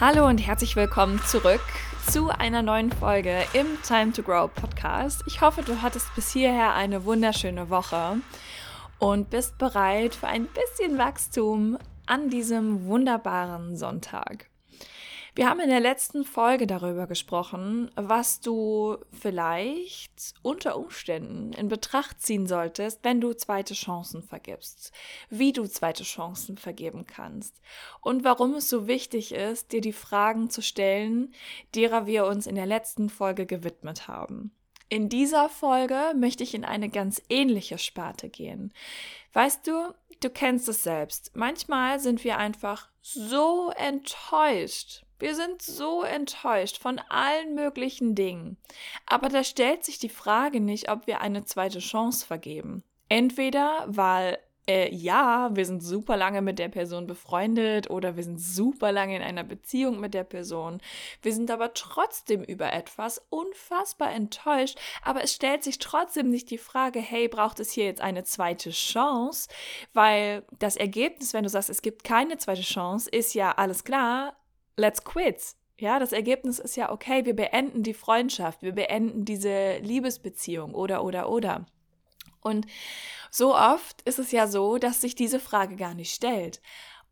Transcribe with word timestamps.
Hallo 0.00 0.26
und 0.26 0.38
herzlich 0.38 0.76
willkommen 0.76 1.20
zurück 1.26 1.60
zu 2.08 2.30
einer 2.30 2.62
neuen 2.62 2.90
Folge 2.90 3.44
im 3.52 3.66
Time 3.82 4.12
to 4.12 4.22
Grow 4.22 4.50
Podcast. 4.50 5.22
Ich 5.26 5.42
hoffe, 5.42 5.60
du 5.60 5.82
hattest 5.82 6.14
bis 6.14 6.32
hierher 6.32 6.72
eine 6.72 7.04
wunderschöne 7.04 7.68
Woche 7.68 8.16
und 8.98 9.28
bist 9.28 9.58
bereit 9.58 10.14
für 10.14 10.28
ein 10.28 10.46
bisschen 10.46 10.96
Wachstum 10.96 11.76
an 12.06 12.30
diesem 12.30 12.86
wunderbaren 12.86 13.76
Sonntag. 13.76 14.49
Wir 15.36 15.48
haben 15.48 15.60
in 15.60 15.68
der 15.68 15.80
letzten 15.80 16.24
Folge 16.24 16.66
darüber 16.66 17.06
gesprochen, 17.06 17.90
was 17.94 18.40
du 18.40 18.98
vielleicht 19.12 20.34
unter 20.42 20.76
Umständen 20.76 21.52
in 21.52 21.68
Betracht 21.68 22.20
ziehen 22.20 22.48
solltest, 22.48 23.04
wenn 23.04 23.20
du 23.20 23.32
zweite 23.32 23.74
Chancen 23.74 24.24
vergibst, 24.24 24.92
wie 25.28 25.52
du 25.52 25.66
zweite 25.68 26.02
Chancen 26.02 26.58
vergeben 26.58 27.06
kannst 27.06 27.60
und 28.00 28.24
warum 28.24 28.54
es 28.54 28.68
so 28.68 28.88
wichtig 28.88 29.32
ist, 29.32 29.70
dir 29.70 29.80
die 29.80 29.92
Fragen 29.92 30.50
zu 30.50 30.62
stellen, 30.62 31.32
derer 31.76 32.06
wir 32.06 32.26
uns 32.26 32.48
in 32.48 32.56
der 32.56 32.66
letzten 32.66 33.08
Folge 33.08 33.46
gewidmet 33.46 34.08
haben. 34.08 34.52
In 34.88 35.08
dieser 35.08 35.48
Folge 35.48 36.12
möchte 36.16 36.42
ich 36.42 36.54
in 36.54 36.64
eine 36.64 36.88
ganz 36.88 37.22
ähnliche 37.28 37.78
Sparte 37.78 38.28
gehen. 38.28 38.72
Weißt 39.32 39.64
du, 39.64 39.94
du 40.20 40.30
kennst 40.30 40.68
es 40.68 40.82
selbst. 40.82 41.30
Manchmal 41.36 42.00
sind 42.00 42.24
wir 42.24 42.38
einfach 42.38 42.88
so 43.00 43.70
enttäuscht 43.76 45.04
wir 45.20 45.34
sind 45.34 45.62
so 45.62 46.02
enttäuscht 46.02 46.78
von 46.78 47.00
allen 47.08 47.54
möglichen 47.54 48.14
Dingen. 48.14 48.56
Aber 49.06 49.28
da 49.28 49.44
stellt 49.44 49.84
sich 49.84 49.98
die 49.98 50.08
Frage 50.08 50.60
nicht, 50.60 50.90
ob 50.90 51.06
wir 51.06 51.20
eine 51.20 51.44
zweite 51.44 51.78
Chance 51.78 52.26
vergeben. 52.26 52.82
Entweder, 53.08 53.84
weil 53.86 54.38
äh, 54.70 54.94
ja, 54.94 55.50
wir 55.52 55.66
sind 55.66 55.82
super 55.82 56.16
lange 56.16 56.42
mit 56.42 56.60
der 56.60 56.68
Person 56.68 57.08
befreundet 57.08 57.90
oder 57.90 58.16
wir 58.16 58.22
sind 58.22 58.40
super 58.40 58.92
lange 58.92 59.16
in 59.16 59.22
einer 59.22 59.42
Beziehung 59.42 59.98
mit 59.98 60.14
der 60.14 60.22
Person. 60.22 60.80
Wir 61.22 61.32
sind 61.32 61.50
aber 61.50 61.74
trotzdem 61.74 62.44
über 62.44 62.72
etwas 62.72 63.20
unfassbar 63.30 64.12
enttäuscht, 64.12 64.78
aber 65.02 65.24
es 65.24 65.34
stellt 65.34 65.64
sich 65.64 65.78
trotzdem 65.78 66.30
nicht 66.30 66.50
die 66.50 66.58
Frage, 66.58 67.00
hey, 67.00 67.26
braucht 67.26 67.58
es 67.58 67.72
hier 67.72 67.84
jetzt 67.84 68.00
eine 68.00 68.22
zweite 68.22 68.70
Chance? 68.70 69.48
Weil 69.92 70.44
das 70.58 70.76
Ergebnis, 70.76 71.34
wenn 71.34 71.42
du 71.42 71.48
sagst, 71.50 71.70
es 71.70 71.82
gibt 71.82 72.04
keine 72.04 72.38
zweite 72.38 72.62
Chance, 72.62 73.10
ist 73.10 73.34
ja 73.34 73.52
alles 73.52 73.82
klar, 73.82 74.36
let's 74.80 75.04
quit. 75.04 75.54
Ja, 75.78 75.98
das 75.98 76.12
Ergebnis 76.12 76.58
ist 76.58 76.76
ja, 76.76 76.90
okay, 76.90 77.24
wir 77.24 77.34
beenden 77.34 77.82
die 77.82 77.94
Freundschaft, 77.94 78.62
wir 78.62 78.72
beenden 78.72 79.24
diese 79.24 79.78
Liebesbeziehung 79.78 80.74
oder, 80.74 81.04
oder, 81.04 81.30
oder. 81.30 81.66
Und 82.40 82.66
so 83.30 83.54
oft 83.54 84.02
ist 84.02 84.18
es 84.18 84.32
ja 84.32 84.46
so, 84.46 84.78
dass 84.78 85.00
sich 85.00 85.14
diese 85.14 85.40
Frage 85.40 85.76
gar 85.76 85.94
nicht 85.94 86.14
stellt. 86.14 86.60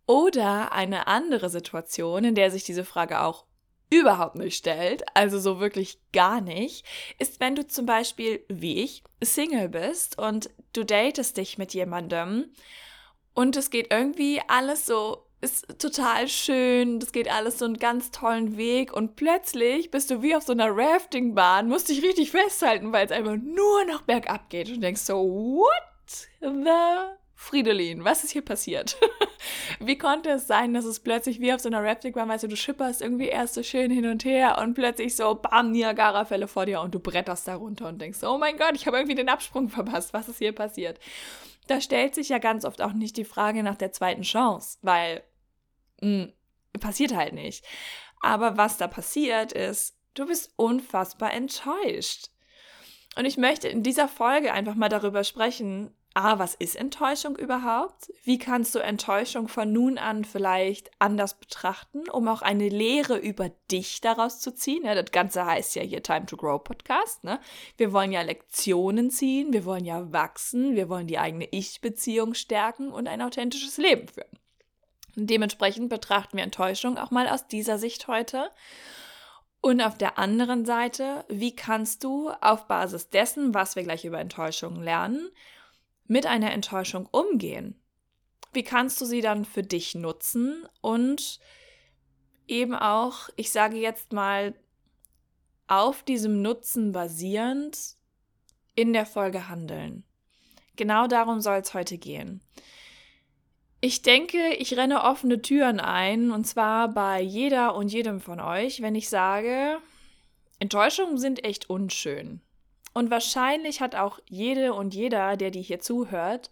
Oder 0.06 0.72
eine 0.72 1.06
andere 1.06 1.50
Situation, 1.50 2.24
in 2.24 2.34
der 2.34 2.50
sich 2.50 2.64
diese 2.64 2.84
Frage 2.84 3.20
auch 3.20 3.44
überhaupt 3.90 4.36
nicht 4.36 4.56
stellt, 4.56 5.04
also 5.14 5.38
so 5.38 5.60
wirklich 5.60 5.98
gar 6.12 6.40
nicht, 6.42 6.84
ist, 7.18 7.40
wenn 7.40 7.54
du 7.54 7.66
zum 7.66 7.86
Beispiel, 7.86 8.44
wie 8.48 8.82
ich, 8.82 9.02
Single 9.22 9.70
bist 9.70 10.18
und 10.18 10.50
du 10.74 10.84
datest 10.84 11.38
dich 11.38 11.56
mit 11.56 11.72
jemandem 11.72 12.52
und 13.34 13.56
es 13.56 13.70
geht 13.70 13.90
irgendwie 13.90 14.42
alles 14.46 14.84
so 14.84 15.27
ist 15.40 15.78
total 15.78 16.28
schön, 16.28 16.98
das 16.98 17.12
geht 17.12 17.30
alles 17.30 17.58
so 17.58 17.64
einen 17.64 17.78
ganz 17.78 18.10
tollen 18.10 18.56
Weg 18.56 18.92
und 18.92 19.14
plötzlich 19.14 19.90
bist 19.90 20.10
du 20.10 20.20
wie 20.22 20.34
auf 20.34 20.42
so 20.42 20.52
einer 20.52 20.76
Raftingbahn, 20.76 21.68
musst 21.68 21.88
dich 21.88 22.02
richtig 22.02 22.32
festhalten, 22.32 22.92
weil 22.92 23.06
es 23.06 23.12
einfach 23.12 23.36
nur 23.36 23.84
noch 23.84 24.02
bergab 24.02 24.50
geht 24.50 24.68
und 24.68 24.80
denkst 24.80 25.02
so, 25.02 25.16
what 25.16 26.28
the 26.40 26.48
Fridolin, 27.36 28.04
was 28.04 28.24
ist 28.24 28.32
hier 28.32 28.42
passiert? 28.42 28.96
wie 29.78 29.96
konnte 29.96 30.30
es 30.30 30.48
sein, 30.48 30.74
dass 30.74 30.84
es 30.84 30.98
plötzlich 30.98 31.40
wie 31.40 31.52
auf 31.52 31.60
so 31.60 31.68
einer 31.68 31.84
Raftingbahn, 31.84 32.28
weißt 32.28 32.42
du, 32.42 32.48
du 32.48 32.56
schipperst 32.56 33.00
irgendwie 33.00 33.28
erst 33.28 33.54
so 33.54 33.62
schön 33.62 33.92
hin 33.92 34.06
und 34.06 34.24
her 34.24 34.58
und 34.60 34.74
plötzlich 34.74 35.14
so, 35.14 35.36
bam, 35.36 35.70
Niagara-Fälle 35.70 36.48
vor 36.48 36.66
dir 36.66 36.80
und 36.80 36.96
du 36.96 36.98
bretterst 36.98 37.46
da 37.46 37.54
runter 37.54 37.86
und 37.86 38.00
denkst, 38.00 38.24
oh 38.24 38.38
mein 38.38 38.56
Gott, 38.56 38.72
ich 38.74 38.88
habe 38.88 38.96
irgendwie 38.96 39.14
den 39.14 39.28
Absprung 39.28 39.68
verpasst, 39.68 40.12
was 40.12 40.28
ist 40.28 40.38
hier 40.38 40.52
passiert? 40.52 40.98
Da 41.68 41.80
stellt 41.80 42.14
sich 42.14 42.30
ja 42.30 42.38
ganz 42.38 42.64
oft 42.64 42.82
auch 42.82 42.92
nicht 42.92 43.16
die 43.16 43.24
Frage 43.24 43.62
nach 43.62 43.76
der 43.76 43.92
zweiten 43.92 44.22
Chance, 44.22 44.78
weil 44.82 45.22
mh, 46.00 46.24
hm, 46.24 46.32
passiert 46.80 47.14
halt 47.14 47.34
nicht. 47.34 47.64
Aber 48.20 48.56
was 48.56 48.78
da 48.78 48.88
passiert 48.88 49.52
ist, 49.52 49.96
du 50.14 50.26
bist 50.26 50.52
unfassbar 50.56 51.32
enttäuscht. 51.32 52.30
Und 53.16 53.24
ich 53.24 53.36
möchte 53.36 53.68
in 53.68 53.82
dieser 53.82 54.08
Folge 54.08 54.52
einfach 54.52 54.74
mal 54.74 54.88
darüber 54.88 55.24
sprechen, 55.24 55.94
ah, 56.14 56.38
was 56.38 56.54
ist 56.54 56.76
Enttäuschung 56.76 57.36
überhaupt? 57.36 58.12
Wie 58.24 58.38
kannst 58.38 58.74
du 58.74 58.80
Enttäuschung 58.80 59.48
von 59.48 59.72
nun 59.72 59.98
an 59.98 60.24
vielleicht 60.24 60.90
anders 60.98 61.38
betrachten, 61.38 62.08
um 62.10 62.28
auch 62.28 62.42
eine 62.42 62.68
Lehre 62.68 63.16
über 63.16 63.50
dich 63.70 64.00
daraus 64.00 64.40
zu 64.40 64.54
ziehen? 64.54 64.84
Ja, 64.84 64.94
das 64.94 65.12
Ganze 65.12 65.44
heißt 65.44 65.76
ja 65.76 65.82
hier 65.82 66.02
Time 66.02 66.26
to 66.26 66.36
Grow 66.36 66.62
Podcast. 66.62 67.24
Ne? 67.24 67.40
Wir 67.76 67.92
wollen 67.92 68.12
ja 68.12 68.22
Lektionen 68.22 69.10
ziehen, 69.10 69.52
wir 69.52 69.64
wollen 69.64 69.84
ja 69.84 70.12
wachsen, 70.12 70.74
wir 70.74 70.88
wollen 70.88 71.06
die 71.06 71.18
eigene 71.18 71.48
Ich-Beziehung 71.50 72.34
stärken 72.34 72.90
und 72.90 73.06
ein 73.06 73.22
authentisches 73.22 73.76
Leben 73.76 74.08
führen. 74.08 74.38
Dementsprechend 75.14 75.88
betrachten 75.88 76.36
wir 76.36 76.44
Enttäuschung 76.44 76.96
auch 76.98 77.10
mal 77.10 77.28
aus 77.28 77.48
dieser 77.48 77.78
Sicht 77.78 78.08
heute. 78.08 78.50
Und 79.60 79.80
auf 79.80 79.98
der 79.98 80.18
anderen 80.18 80.64
Seite, 80.64 81.24
wie 81.28 81.54
kannst 81.56 82.04
du 82.04 82.30
auf 82.40 82.68
Basis 82.68 83.10
dessen, 83.10 83.54
was 83.54 83.74
wir 83.74 83.82
gleich 83.82 84.04
über 84.04 84.20
Enttäuschung 84.20 84.80
lernen, 84.80 85.28
mit 86.08 86.26
einer 86.26 86.52
Enttäuschung 86.52 87.06
umgehen? 87.06 87.80
Wie 88.52 88.64
kannst 88.64 89.00
du 89.00 89.04
sie 89.04 89.20
dann 89.20 89.44
für 89.44 89.62
dich 89.62 89.94
nutzen 89.94 90.66
und 90.80 91.38
eben 92.46 92.74
auch, 92.74 93.28
ich 93.36 93.52
sage 93.52 93.76
jetzt 93.76 94.12
mal, 94.12 94.54
auf 95.66 96.02
diesem 96.02 96.40
Nutzen 96.40 96.92
basierend 96.92 97.96
in 98.74 98.92
der 98.92 99.06
Folge 99.06 99.48
handeln? 99.48 100.04
Genau 100.76 101.06
darum 101.06 101.40
soll 101.40 101.58
es 101.58 101.74
heute 101.74 101.98
gehen. 101.98 102.40
Ich 103.80 104.02
denke, 104.02 104.54
ich 104.54 104.76
renne 104.76 105.04
offene 105.04 105.40
Türen 105.40 105.78
ein, 105.78 106.32
und 106.32 106.44
zwar 106.46 106.88
bei 106.88 107.20
jeder 107.20 107.76
und 107.76 107.92
jedem 107.92 108.20
von 108.20 108.40
euch, 108.40 108.82
wenn 108.82 108.96
ich 108.96 109.08
sage, 109.08 109.78
Enttäuschungen 110.58 111.18
sind 111.18 111.44
echt 111.44 111.70
unschön. 111.70 112.40
Und 112.98 113.12
wahrscheinlich 113.12 113.80
hat 113.80 113.94
auch 113.94 114.18
jede 114.26 114.74
und 114.74 114.92
jeder, 114.92 115.36
der 115.36 115.52
die 115.52 115.62
hier 115.62 115.78
zuhört, 115.78 116.50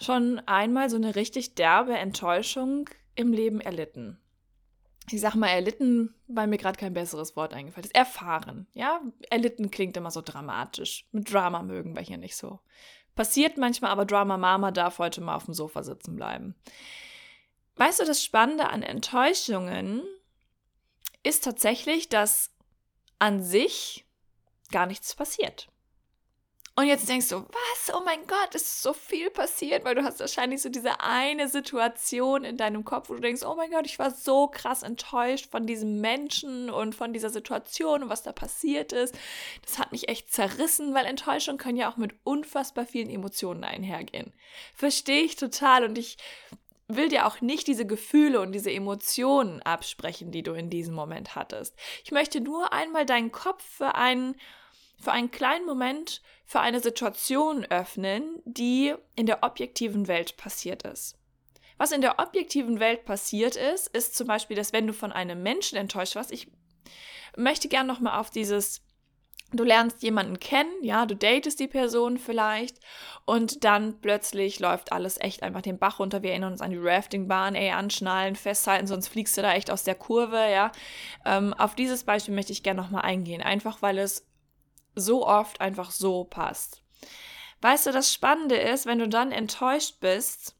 schon 0.00 0.38
einmal 0.46 0.88
so 0.88 0.94
eine 0.94 1.16
richtig 1.16 1.56
derbe 1.56 1.98
Enttäuschung 1.98 2.88
im 3.16 3.32
Leben 3.32 3.60
erlitten. 3.60 4.20
Ich 5.10 5.20
sag 5.20 5.34
mal 5.34 5.48
erlitten, 5.48 6.14
weil 6.28 6.46
mir 6.46 6.56
gerade 6.56 6.78
kein 6.78 6.94
besseres 6.94 7.34
Wort 7.34 7.52
eingefallen 7.52 7.86
ist. 7.86 7.96
Erfahren, 7.96 8.68
ja? 8.74 9.00
Erlitten 9.28 9.72
klingt 9.72 9.96
immer 9.96 10.12
so 10.12 10.22
dramatisch. 10.22 11.08
Mit 11.10 11.32
Drama 11.32 11.64
mögen 11.64 11.96
wir 11.96 12.02
hier 12.02 12.18
nicht 12.18 12.36
so. 12.36 12.60
Passiert 13.16 13.56
manchmal, 13.56 13.90
aber 13.90 14.04
Drama 14.04 14.36
Mama 14.36 14.70
darf 14.70 15.00
heute 15.00 15.20
mal 15.20 15.34
auf 15.34 15.46
dem 15.46 15.54
Sofa 15.54 15.82
sitzen 15.82 16.14
bleiben. 16.14 16.54
Weißt 17.74 17.98
du, 17.98 18.04
das 18.04 18.22
Spannende 18.22 18.68
an 18.68 18.84
Enttäuschungen 18.84 20.04
ist 21.24 21.42
tatsächlich, 21.42 22.08
dass 22.08 22.54
an 23.18 23.42
sich 23.42 24.06
gar 24.70 24.86
nichts 24.86 25.14
passiert. 25.14 25.68
Und 26.76 26.86
jetzt 26.86 27.08
denkst 27.08 27.28
du, 27.28 27.40
was? 27.42 27.94
Oh 27.94 28.02
mein 28.04 28.26
Gott, 28.26 28.54
ist 28.54 28.80
so 28.80 28.94
viel 28.94 29.28
passiert, 29.28 29.84
weil 29.84 29.94
du 29.94 30.02
hast 30.02 30.20
wahrscheinlich 30.20 30.62
so 30.62 30.70
diese 30.70 31.00
eine 31.00 31.48
Situation 31.48 32.42
in 32.42 32.56
deinem 32.56 32.84
Kopf, 32.84 33.10
wo 33.10 33.14
du 33.14 33.20
denkst, 33.20 33.42
oh 33.42 33.54
mein 33.54 33.70
Gott, 33.70 33.84
ich 33.84 33.98
war 33.98 34.10
so 34.10 34.46
krass 34.46 34.82
enttäuscht 34.82 35.50
von 35.50 35.66
diesem 35.66 36.00
Menschen 36.00 36.70
und 36.70 36.94
von 36.94 37.12
dieser 37.12 37.28
Situation 37.28 38.04
und 38.04 38.08
was 38.08 38.22
da 38.22 38.32
passiert 38.32 38.92
ist. 38.92 39.18
Das 39.62 39.78
hat 39.78 39.92
mich 39.92 40.08
echt 40.08 40.32
zerrissen, 40.32 40.94
weil 40.94 41.04
Enttäuschung 41.04 41.58
können 41.58 41.76
ja 41.76 41.90
auch 41.90 41.98
mit 41.98 42.14
unfassbar 42.24 42.86
vielen 42.86 43.10
Emotionen 43.10 43.64
einhergehen. 43.64 44.32
Verstehe 44.74 45.22
ich 45.22 45.36
total 45.36 45.84
und 45.84 45.98
ich 45.98 46.16
will 46.88 47.08
dir 47.08 47.26
auch 47.26 47.40
nicht 47.40 47.66
diese 47.66 47.86
Gefühle 47.86 48.40
und 48.40 48.52
diese 48.52 48.70
Emotionen 48.72 49.60
absprechen, 49.62 50.30
die 50.30 50.42
du 50.42 50.52
in 50.52 50.70
diesem 50.70 50.94
Moment 50.94 51.34
hattest. 51.34 51.76
Ich 52.04 52.10
möchte 52.10 52.40
nur 52.40 52.72
einmal 52.72 53.04
deinen 53.04 53.32
Kopf 53.32 53.62
für 53.62 53.96
einen 53.96 54.34
für 55.00 55.12
einen 55.12 55.30
kleinen 55.30 55.66
Moment 55.66 56.22
für 56.44 56.60
eine 56.60 56.80
Situation 56.80 57.64
öffnen, 57.64 58.42
die 58.44 58.94
in 59.16 59.26
der 59.26 59.42
objektiven 59.42 60.08
Welt 60.08 60.36
passiert 60.36 60.82
ist. 60.82 61.16
Was 61.78 61.92
in 61.92 62.02
der 62.02 62.18
objektiven 62.18 62.80
Welt 62.80 63.04
passiert 63.04 63.56
ist, 63.56 63.86
ist 63.88 64.14
zum 64.14 64.26
Beispiel, 64.26 64.56
dass 64.56 64.72
wenn 64.72 64.86
du 64.86 64.92
von 64.92 65.12
einem 65.12 65.42
Menschen 65.42 65.78
enttäuscht 65.78 66.16
warst, 66.16 66.32
ich 66.32 66.50
möchte 67.36 67.68
gerne 67.68 67.90
nochmal 67.90 68.18
auf 68.18 68.30
dieses 68.30 68.82
Du 69.52 69.64
lernst 69.64 70.04
jemanden 70.04 70.38
kennen, 70.38 70.70
ja, 70.80 71.06
du 71.06 71.16
datest 71.16 71.58
die 71.58 71.66
Person 71.66 72.18
vielleicht 72.18 72.78
und 73.24 73.64
dann 73.64 74.00
plötzlich 74.00 74.60
läuft 74.60 74.92
alles 74.92 75.20
echt 75.20 75.42
einfach 75.42 75.60
den 75.60 75.78
Bach 75.78 75.98
runter. 75.98 76.22
Wir 76.22 76.30
erinnern 76.30 76.52
uns 76.52 76.60
an 76.60 76.70
die 76.70 76.78
Raftingbahn, 76.78 77.56
ey, 77.56 77.70
anschnallen, 77.72 78.36
festhalten, 78.36 78.86
sonst 78.86 79.08
fliegst 79.08 79.36
du 79.36 79.42
da 79.42 79.52
echt 79.54 79.72
aus 79.72 79.82
der 79.82 79.96
Kurve, 79.96 80.36
ja. 80.36 80.70
Ähm, 81.24 81.52
auf 81.54 81.74
dieses 81.74 82.04
Beispiel 82.04 82.34
möchte 82.34 82.52
ich 82.52 82.62
gerne 82.62 82.80
nochmal 82.80 83.02
eingehen, 83.02 83.42
einfach 83.42 83.82
weil 83.82 83.98
es 83.98 84.29
so 85.00 85.26
oft 85.26 85.60
einfach 85.60 85.90
so 85.90 86.24
passt. 86.24 86.82
Weißt 87.62 87.86
du, 87.86 87.92
das 87.92 88.12
Spannende 88.12 88.56
ist, 88.56 88.86
wenn 88.86 88.98
du 88.98 89.08
dann 89.08 89.32
enttäuscht 89.32 90.00
bist, 90.00 90.54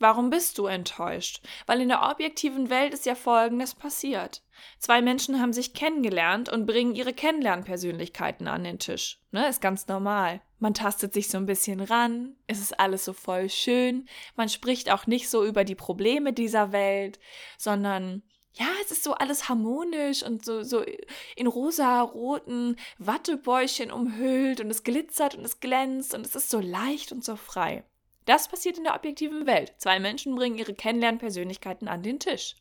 Warum 0.00 0.30
bist 0.30 0.56
du 0.56 0.64
enttäuscht? 0.64 1.46
Weil 1.66 1.82
in 1.82 1.88
der 1.88 2.02
objektiven 2.10 2.70
Welt 2.70 2.94
ist 2.94 3.04
ja 3.04 3.14
Folgendes 3.14 3.74
passiert. 3.74 4.42
Zwei 4.78 5.02
Menschen 5.02 5.40
haben 5.40 5.52
sich 5.52 5.74
kennengelernt 5.74 6.48
und 6.48 6.64
bringen 6.64 6.94
ihre 6.94 7.12
Kennenlernpersönlichkeiten 7.12 8.48
an 8.48 8.64
den 8.64 8.78
Tisch. 8.78 9.20
Ne, 9.30 9.46
ist 9.46 9.60
ganz 9.60 9.88
normal. 9.88 10.40
Man 10.58 10.72
tastet 10.72 11.12
sich 11.12 11.28
so 11.28 11.36
ein 11.36 11.44
bisschen 11.44 11.80
ran, 11.80 12.34
es 12.46 12.60
ist 12.60 12.80
alles 12.80 13.04
so 13.04 13.12
voll 13.12 13.50
schön, 13.50 14.08
man 14.36 14.48
spricht 14.48 14.90
auch 14.90 15.06
nicht 15.06 15.28
so 15.28 15.44
über 15.44 15.64
die 15.64 15.74
Probleme 15.74 16.32
dieser 16.32 16.72
Welt, 16.72 17.18
sondern 17.56 18.22
ja, 18.54 18.66
es 18.82 18.90
ist 18.90 19.04
so 19.04 19.14
alles 19.14 19.48
harmonisch 19.48 20.22
und 20.22 20.44
so, 20.44 20.62
so 20.62 20.84
in 21.36 21.46
rosa-roten 21.46 22.76
Wattebäuschen 22.98 23.90
umhüllt 23.90 24.60
und 24.60 24.70
es 24.70 24.82
glitzert 24.82 25.34
und 25.36 25.44
es 25.44 25.60
glänzt 25.60 26.14
und 26.14 26.26
es 26.26 26.34
ist 26.34 26.50
so 26.50 26.60
leicht 26.60 27.12
und 27.12 27.24
so 27.24 27.36
frei. 27.36 27.84
Das 28.24 28.48
passiert 28.48 28.78
in 28.78 28.84
der 28.84 28.94
objektiven 28.94 29.46
Welt. 29.46 29.74
Zwei 29.78 29.98
Menschen 29.98 30.34
bringen 30.34 30.58
ihre 30.58 30.74
Kennenlernpersönlichkeiten 30.74 31.88
an 31.88 32.02
den 32.02 32.18
Tisch. 32.18 32.56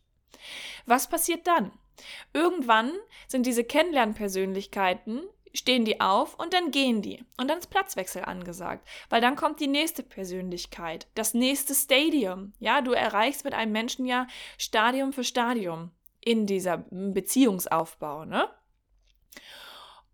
Was 0.86 1.10
passiert 1.10 1.48
dann? 1.48 1.72
Irgendwann 2.34 2.94
sind 3.28 3.46
diese 3.46 3.64
Kennenlernpersönlichkeiten, 3.64 5.24
stehen 5.54 5.86
die 5.86 6.02
auf 6.02 6.36
und 6.36 6.54
dann 6.54 6.72
gehen 6.72 7.02
die. 7.02 7.24
Und 7.38 7.50
dann 7.50 7.60
ist 7.60 7.70
Platzwechsel 7.70 8.24
angesagt, 8.24 8.88
weil 9.10 9.22
dann 9.22 9.36
kommt 9.36 9.60
die 9.60 9.68
nächste 9.68 10.04
Persönlichkeit, 10.04 11.08
das 11.16 11.34
nächste 11.34 11.76
Stadium. 11.76 12.54
Ja, 12.60 12.82
du 12.82 12.92
erreichst 12.92 13.46
mit 13.46 13.54
einem 13.54 13.72
Menschen 13.72 14.06
ja 14.06 14.28
Stadium 14.58 15.14
für 15.14 15.24
Stadium 15.24 15.92
in 16.22 16.46
dieser 16.46 16.86
Beziehungsaufbau, 16.90 18.26
ne? 18.26 18.50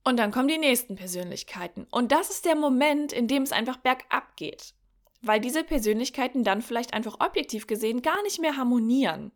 Und 0.03 0.17
dann 0.17 0.31
kommen 0.31 0.47
die 0.47 0.59
nächsten 0.59 0.95
Persönlichkeiten. 0.95 1.88
Und 1.89 2.11
das 2.11 2.29
ist 2.29 2.45
der 2.45 2.55
Moment, 2.55 3.11
in 3.11 3.27
dem 3.27 3.41
es 3.41 3.51
einfach 3.51 3.77
bergab 3.77 4.35
geht 4.35 4.75
weil 5.25 5.39
diese 5.39 5.63
Persönlichkeiten 5.63 6.43
dann 6.43 6.61
vielleicht 6.61 6.93
einfach 6.93 7.19
objektiv 7.19 7.67
gesehen 7.67 8.01
gar 8.01 8.21
nicht 8.23 8.39
mehr 8.39 8.57
harmonieren. 8.57 9.31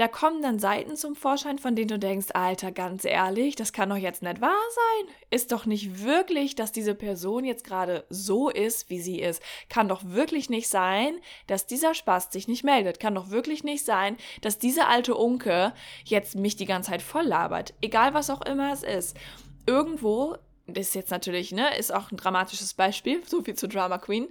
Da 0.00 0.08
kommen 0.08 0.40
dann 0.40 0.58
Seiten 0.58 0.96
zum 0.96 1.14
Vorschein, 1.14 1.58
von 1.58 1.76
denen 1.76 1.88
du 1.88 1.98
denkst, 1.98 2.28
Alter, 2.32 2.72
ganz 2.72 3.04
ehrlich, 3.04 3.54
das 3.54 3.74
kann 3.74 3.90
doch 3.90 3.98
jetzt 3.98 4.22
nicht 4.22 4.40
wahr 4.40 4.48
sein. 4.48 5.14
Ist 5.28 5.52
doch 5.52 5.66
nicht 5.66 6.02
wirklich, 6.02 6.54
dass 6.54 6.72
diese 6.72 6.94
Person 6.94 7.44
jetzt 7.44 7.64
gerade 7.64 8.06
so 8.08 8.48
ist, 8.48 8.88
wie 8.88 8.98
sie 8.98 9.20
ist. 9.20 9.42
Kann 9.68 9.88
doch 9.88 10.02
wirklich 10.02 10.48
nicht 10.48 10.68
sein, 10.68 11.18
dass 11.48 11.66
dieser 11.66 11.92
Spaß 11.92 12.32
sich 12.32 12.48
nicht 12.48 12.64
meldet. 12.64 12.98
Kann 12.98 13.14
doch 13.14 13.28
wirklich 13.28 13.62
nicht 13.62 13.84
sein, 13.84 14.16
dass 14.40 14.58
diese 14.58 14.86
alte 14.86 15.14
Unke 15.14 15.74
jetzt 16.06 16.34
mich 16.34 16.56
die 16.56 16.64
ganze 16.64 16.92
Zeit 16.92 17.02
voll 17.02 17.26
labert. 17.26 17.74
Egal 17.82 18.14
was 18.14 18.30
auch 18.30 18.40
immer 18.40 18.72
es 18.72 18.82
ist. 18.82 19.18
Irgendwo, 19.66 20.38
das 20.66 20.88
ist 20.88 20.94
jetzt 20.94 21.10
natürlich, 21.10 21.52
ne, 21.52 21.76
ist 21.76 21.92
auch 21.92 22.10
ein 22.10 22.16
dramatisches 22.16 22.72
Beispiel, 22.72 23.22
so 23.26 23.42
viel 23.42 23.54
zu 23.54 23.68
Drama 23.68 23.98
Queen 23.98 24.28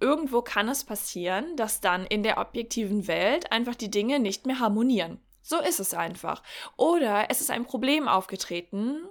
irgendwo 0.00 0.42
kann 0.42 0.68
es 0.68 0.84
passieren, 0.84 1.56
dass 1.56 1.80
dann 1.80 2.06
in 2.06 2.22
der 2.22 2.38
objektiven 2.38 3.06
Welt 3.06 3.52
einfach 3.52 3.74
die 3.74 3.90
Dinge 3.90 4.18
nicht 4.18 4.46
mehr 4.46 4.58
harmonieren. 4.58 5.20
So 5.42 5.58
ist 5.58 5.80
es 5.80 5.94
einfach. 5.94 6.42
Oder 6.76 7.30
es 7.30 7.40
ist 7.40 7.50
ein 7.50 7.64
Problem 7.64 8.08
aufgetreten 8.08 9.08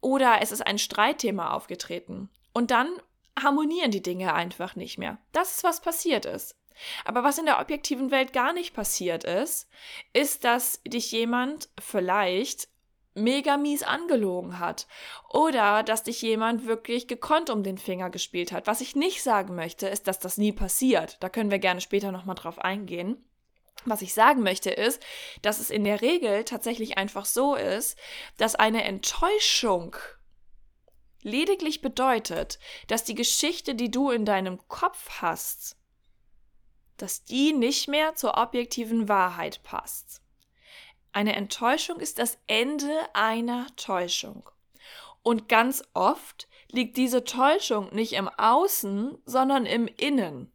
oder 0.00 0.38
es 0.40 0.52
ist 0.52 0.66
ein 0.66 0.78
Streitthema 0.78 1.52
aufgetreten. 1.52 2.28
Und 2.52 2.70
dann 2.70 2.88
harmonieren 3.40 3.90
die 3.90 4.02
Dinge 4.02 4.34
einfach 4.34 4.76
nicht 4.76 4.98
mehr. 4.98 5.18
Das 5.32 5.56
ist, 5.56 5.64
was 5.64 5.80
passiert 5.80 6.26
ist. 6.26 6.56
Aber 7.04 7.24
was 7.24 7.38
in 7.38 7.46
der 7.46 7.60
objektiven 7.60 8.10
Welt 8.10 8.32
gar 8.32 8.52
nicht 8.52 8.74
passiert 8.74 9.24
ist, 9.24 9.68
ist, 10.12 10.44
dass 10.44 10.80
dich 10.86 11.10
jemand 11.10 11.68
vielleicht 11.80 12.68
mega 13.14 13.56
mies 13.56 13.82
angelogen 13.82 14.58
hat 14.58 14.86
oder 15.28 15.82
dass 15.82 16.04
dich 16.04 16.22
jemand 16.22 16.66
wirklich 16.66 17.08
gekonnt 17.08 17.50
um 17.50 17.62
den 17.62 17.78
Finger 17.78 18.10
gespielt 18.10 18.52
hat. 18.52 18.66
Was 18.66 18.80
ich 18.80 18.96
nicht 18.96 19.22
sagen 19.22 19.54
möchte, 19.54 19.88
ist, 19.88 20.06
dass 20.06 20.18
das 20.18 20.38
nie 20.38 20.52
passiert. 20.52 21.16
Da 21.20 21.28
können 21.28 21.50
wir 21.50 21.58
gerne 21.58 21.80
später 21.80 22.12
nochmal 22.12 22.36
drauf 22.36 22.58
eingehen. 22.58 23.24
Was 23.84 24.02
ich 24.02 24.12
sagen 24.12 24.42
möchte 24.42 24.70
ist, 24.70 25.02
dass 25.42 25.60
es 25.60 25.70
in 25.70 25.84
der 25.84 26.00
Regel 26.00 26.44
tatsächlich 26.44 26.98
einfach 26.98 27.24
so 27.24 27.54
ist, 27.54 27.98
dass 28.36 28.54
eine 28.54 28.84
Enttäuschung 28.84 29.96
lediglich 31.22 31.80
bedeutet, 31.80 32.58
dass 32.88 33.04
die 33.04 33.14
Geschichte, 33.14 33.74
die 33.74 33.90
du 33.90 34.10
in 34.10 34.24
deinem 34.24 34.66
Kopf 34.68 35.20
hast, 35.20 35.76
dass 36.96 37.24
die 37.24 37.52
nicht 37.52 37.88
mehr 37.88 38.14
zur 38.14 38.36
objektiven 38.36 39.08
Wahrheit 39.08 39.62
passt. 39.62 40.22
Eine 41.12 41.36
Enttäuschung 41.36 42.00
ist 42.00 42.18
das 42.18 42.38
Ende 42.46 42.92
einer 43.14 43.66
Täuschung. 43.76 44.48
Und 45.22 45.48
ganz 45.48 45.82
oft 45.94 46.48
liegt 46.70 46.96
diese 46.96 47.24
Täuschung 47.24 47.94
nicht 47.94 48.12
im 48.12 48.28
Außen, 48.28 49.18
sondern 49.24 49.66
im 49.66 49.88
Innen. 49.88 50.52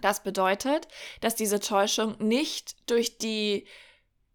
Das 0.00 0.22
bedeutet, 0.22 0.88
dass 1.20 1.34
diese 1.34 1.60
Täuschung 1.60 2.16
nicht 2.18 2.90
durch 2.90 3.18
die 3.18 3.66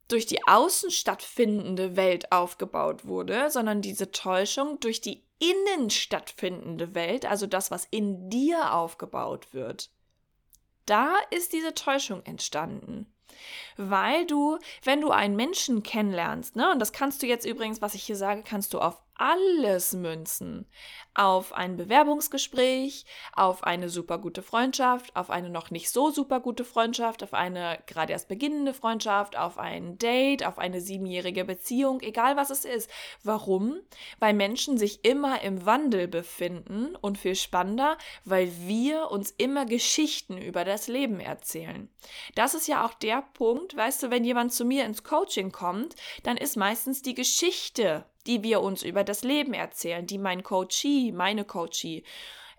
durch 0.10 0.26
die 0.26 0.46
außen 0.46 0.92
stattfindende 0.92 1.96
Welt 1.96 2.32
aufgebaut 2.32 3.06
wurde, 3.06 3.50
sondern 3.50 3.82
diese 3.82 4.12
Täuschung 4.12 4.80
durch 4.80 5.02
die 5.02 5.24
innen 5.40 5.90
stattfindende 5.90 6.94
Welt, 6.94 7.26
also 7.26 7.48
das, 7.48 7.72
was 7.72 7.88
in 7.90 8.30
dir 8.30 8.74
aufgebaut 8.74 9.54
wird. 9.54 9.90
Da 10.86 11.16
ist 11.32 11.54
diese 11.54 11.74
Täuschung 11.74 12.22
entstanden. 12.26 13.13
Weil 13.78 14.26
du, 14.26 14.58
wenn 14.84 15.02
du 15.02 15.12
einen 15.12 15.36
Menschen 15.36 15.84
kennenlernst, 15.84 16.56
ne, 16.56 16.72
und 16.72 16.80
das 16.80 16.92
kannst 16.92 17.22
du 17.22 17.28
jetzt 17.28 17.46
übrigens, 17.46 17.82
was 17.82 17.96
ich 17.96 18.04
hier 18.04 18.16
sage, 18.16 18.44
kannst 18.44 18.74
du 18.74 18.80
auf 18.80 19.03
alles 19.16 19.94
münzen. 19.94 20.68
Auf 21.14 21.54
ein 21.54 21.78
Bewerbungsgespräch, 21.78 23.06
auf 23.34 23.64
eine 23.64 23.90
super 23.90 24.18
gute 24.18 24.42
Freundschaft, 24.42 25.16
auf 25.16 25.30
eine 25.30 25.50
noch 25.50 25.70
nicht 25.70 25.90
so 25.92 26.10
super 26.10 26.40
gute 26.40 26.66
Freundschaft, 26.66 27.24
auf 27.24 27.34
eine 27.34 27.80
gerade 27.86 28.14
erst 28.14 28.28
beginnende 28.28 28.74
Freundschaft, 28.74 29.38
auf 29.38 29.58
ein 29.58 29.98
Date, 29.98 30.46
auf 30.46 30.58
eine 30.58 30.82
siebenjährige 30.82 31.46
Beziehung, 31.46 32.02
egal 32.02 32.36
was 32.36 32.50
es 32.50 32.66
ist. 32.66 32.90
Warum? 33.24 33.78
Weil 34.20 34.34
Menschen 34.34 34.78
sich 34.78 35.06
immer 35.06 35.42
im 35.42 35.66
Wandel 35.66 36.08
befinden 36.08 36.96
und 36.96 37.18
viel 37.18 37.36
spannender, 37.36 37.98
weil 38.26 38.52
wir 38.68 39.12
uns 39.12 39.32
immer 39.32 39.66
Geschichten 39.66 40.38
über 40.38 40.66
das 40.66 40.88
Leben 40.88 41.20
erzählen. 41.20 41.90
Das 42.36 42.54
ist 42.54 42.68
ja 42.68 42.86
auch 42.86 42.94
der 42.94 43.22
Punkt, 43.34 43.76
weißt 43.76 44.04
du, 44.04 44.10
wenn 44.10 44.26
jemand 44.26 44.54
zu 44.54 44.66
mir 44.66 44.86
ins 44.86 45.04
Coaching 45.04 45.52
kommt, 45.52 45.96
dann 46.24 46.38
ist 46.38 46.58
meistens 46.58 47.02
die 47.02 47.14
Geschichte 47.14 48.06
die 48.28 48.44
wir 48.44 48.62
uns 48.62 48.84
über 48.84 49.04
das 49.04 49.24
Leben 49.24 49.54
erzählen, 49.54 50.06
die 50.06 50.18
mein 50.18 50.44
Coachee, 50.44 51.12
meine 51.12 51.46
Coachee 51.46 52.04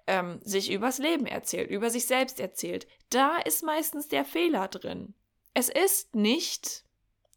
ähm, 0.07 0.41
sich 0.43 0.71
übers 0.71 0.99
Leben 0.99 1.27
erzählt, 1.27 1.71
über 1.71 1.91
sich 1.91 2.07
selbst 2.07 2.41
erzählt. 2.41 2.87
Da 3.11 3.39
ist 3.39 3.63
meistens 3.63 4.09
der 4.09 4.25
Fehler 4.25 4.69
drin. 4.69 5.15
Es 5.55 5.69
ist 5.69 6.15
nicht 6.15 6.85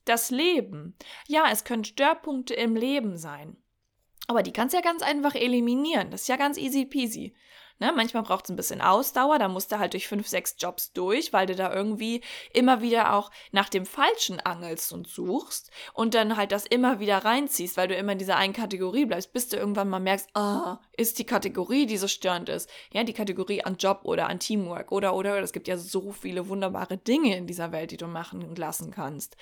das 0.06 0.32
Leben. 0.32 0.96
Ja, 1.28 1.46
es 1.52 1.64
können 1.64 1.84
Störpunkte 1.84 2.54
im 2.54 2.76
Leben 2.76 3.18
sein. 3.18 3.58
Aber 4.28 4.44
die 4.44 4.52
kannst 4.52 4.74
du 4.74 4.78
ja 4.78 4.84
ganz 4.84 5.02
einfach 5.02 5.36
eliminieren. 5.36 6.12
Das 6.12 6.22
ist 6.22 6.28
ja 6.28 6.36
ganz 6.36 6.58
easy 6.58 6.86
peasy. 6.86 7.34
Ne? 7.80 7.94
Manchmal 7.96 8.24
braucht 8.24 8.46
es 8.46 8.50
ein 8.50 8.56
bisschen 8.56 8.82
Ausdauer, 8.82 9.38
da 9.40 9.48
musst 9.48 9.72
du 9.72 9.80
halt 9.80 9.94
durch 9.94 10.08
fünf, 10.08 10.28
sechs 10.28 10.56
Jobs 10.58 10.94
durch, 10.94 11.32
weil 11.34 11.46
du 11.46 11.56
da 11.56 11.74
irgendwie 11.74 12.22
immer 12.54 12.82
wieder 12.82 13.14
auch 13.14 13.30
nach 13.52 13.70
dem 13.70 13.86
Falschen 13.86 14.40
angelst 14.40 14.92
und 14.92 15.08
suchst 15.08 15.70
und 15.94 16.14
dann 16.14 16.38
halt 16.38 16.52
das 16.52 16.66
immer 16.66 17.00
wieder 17.00 17.20
reinziehst, 17.20 17.78
weil 17.78 17.88
du 17.88 17.96
immer 17.96 18.14
in 18.14 18.18
dieser 18.18 18.38
einen 18.38 18.54
Kategorie 18.54 19.06
bleibst, 19.06 19.32
bis 19.34 19.50
du 19.50 19.58
irgendwann 19.58 19.90
mal 19.90 20.00
merkst, 20.00 20.30
ah, 20.36 20.80
ist 20.96 21.20
die 21.20 21.26
Kategorie, 21.26 21.86
die 21.86 21.98
so 21.98 22.08
störend 22.08 22.50
ist. 22.50 22.70
Ja, 22.92 23.04
die 23.04 23.14
Kategorie 23.14 23.64
an 23.64 23.78
Job 23.78 24.02
oder 24.04 24.28
an 24.28 24.40
Teamwork 24.40 24.92
oder, 24.92 25.14
oder, 25.14 25.40
es 25.40 25.54
gibt 25.54 25.68
ja 25.68 25.78
so 25.78 26.12
viele 26.12 26.50
wunderbare 26.50 26.98
Dinge 26.98 27.38
in 27.38 27.48
dieser 27.48 27.72
Welt, 27.72 27.92
die 27.92 27.98
du 27.98 28.08
machen 28.08 28.44
und 28.44 28.58
lassen 28.58 28.92
kannst. 28.92 29.38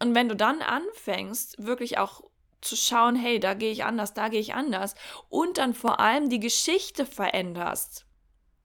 Und 0.00 0.14
wenn 0.14 0.28
du 0.28 0.36
dann 0.36 0.60
anfängst, 0.60 1.64
wirklich 1.64 1.96
auch 1.96 2.22
zu 2.60 2.76
schauen, 2.76 3.16
hey, 3.16 3.40
da 3.40 3.54
gehe 3.54 3.70
ich 3.70 3.84
anders, 3.84 4.14
da 4.14 4.28
gehe 4.28 4.40
ich 4.40 4.54
anders 4.54 4.94
und 5.28 5.58
dann 5.58 5.74
vor 5.74 6.00
allem 6.00 6.28
die 6.28 6.40
Geschichte 6.40 7.06
veränderst. 7.06 8.06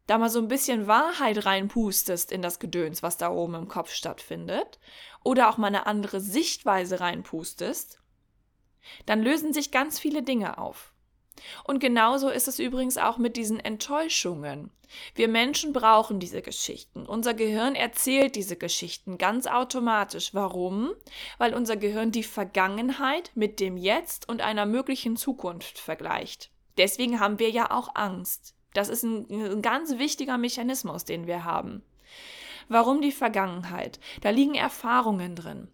Da 0.08 0.18
mal 0.18 0.30
so 0.30 0.40
ein 0.40 0.48
bisschen 0.48 0.88
Wahrheit 0.88 1.46
reinpustest 1.46 2.32
in 2.32 2.42
das 2.42 2.60
Gedöns, 2.60 3.04
was 3.04 3.18
da 3.18 3.30
oben 3.30 3.56
im 3.56 3.68
Kopf 3.68 3.92
stattfindet, 3.92 4.80
oder 5.24 5.50
auch 5.50 5.58
mal 5.58 5.68
eine 5.68 5.86
andere 5.86 6.20
Sichtweise 6.20 7.00
reinpustest, 7.00 8.00
dann 9.06 9.22
lösen 9.22 9.54
sich 9.54 9.72
ganz 9.72 10.00
viele 10.00 10.24
Dinge 10.24 10.58
auf. 10.58 10.94
Und 11.64 11.80
genauso 11.80 12.30
ist 12.30 12.48
es 12.48 12.60
übrigens 12.60 12.98
auch 12.98 13.18
mit 13.18 13.38
diesen 13.38 13.60
Enttäuschungen. 13.60 14.72
Wir 15.16 15.28
Menschen 15.28 15.74
brauchen 15.74 16.20
diese 16.20 16.42
Geschichten. 16.42 17.06
Unser 17.06 17.34
Gehirn 17.34 17.76
erzählt 17.76 18.36
diese 18.36 18.58
Geschichten 18.58 19.18
ganz 19.18 19.48
automatisch. 19.48 20.34
Warum? 20.34 20.92
Weil 21.38 21.54
unser 21.54 21.78
Gehirn 21.78 22.12
die 22.12 22.24
Vergangenheit 22.24 23.32
mit 23.36 23.60
dem 23.60 23.78
Jetzt 23.78 24.28
und 24.28 24.42
einer 24.42 24.66
möglichen 24.66 25.16
Zukunft 25.16 25.80
vergleicht. 25.80 26.52
Deswegen 26.78 27.20
haben 27.20 27.40
wir 27.40 27.50
ja 27.50 27.72
auch 27.72 27.96
Angst. 27.96 28.56
Das 28.74 28.90
ist 28.90 29.04
ein, 29.04 29.28
ein 29.30 29.62
ganz 29.62 29.98
wichtiger 29.98 30.38
Mechanismus, 30.38 31.06
den 31.06 31.28
wir 31.28 31.44
haben. 31.44 31.84
Warum 32.70 33.02
die 33.02 33.12
Vergangenheit? 33.12 34.00
Da 34.22 34.30
liegen 34.30 34.56
Erfahrungen 34.56 35.36
drin. 35.36 35.68